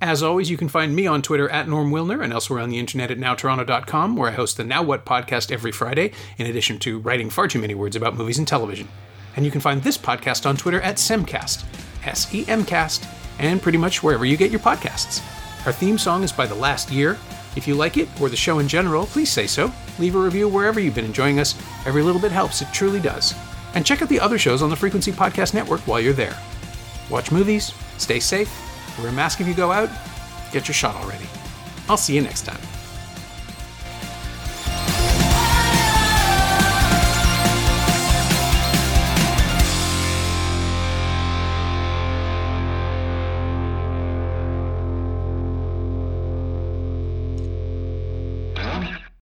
[0.00, 2.78] As always, you can find me on Twitter at Norm Wilner and elsewhere on the
[2.78, 7.00] internet at nowtoronto.com, where I host the Now What podcast every Friday, in addition to
[7.00, 8.86] writing far too many words about movies and television.
[9.34, 11.64] And you can find this podcast on Twitter at Semcast,
[12.04, 13.04] S E M Cast,
[13.38, 15.22] and pretty much wherever you get your podcasts.
[15.66, 17.18] Our theme song is by The Last Year.
[17.56, 19.72] If you like it, or the show in general, please say so.
[19.98, 21.54] Leave a review wherever you've been enjoying us.
[21.86, 23.34] Every little bit helps, it truly does.
[23.74, 26.36] And check out the other shows on the Frequency Podcast Network while you're there.
[27.10, 28.50] Watch movies, stay safe,
[28.98, 29.90] wear a mask if you go out,
[30.52, 31.26] get your shot already.
[31.88, 32.67] I'll see you next time.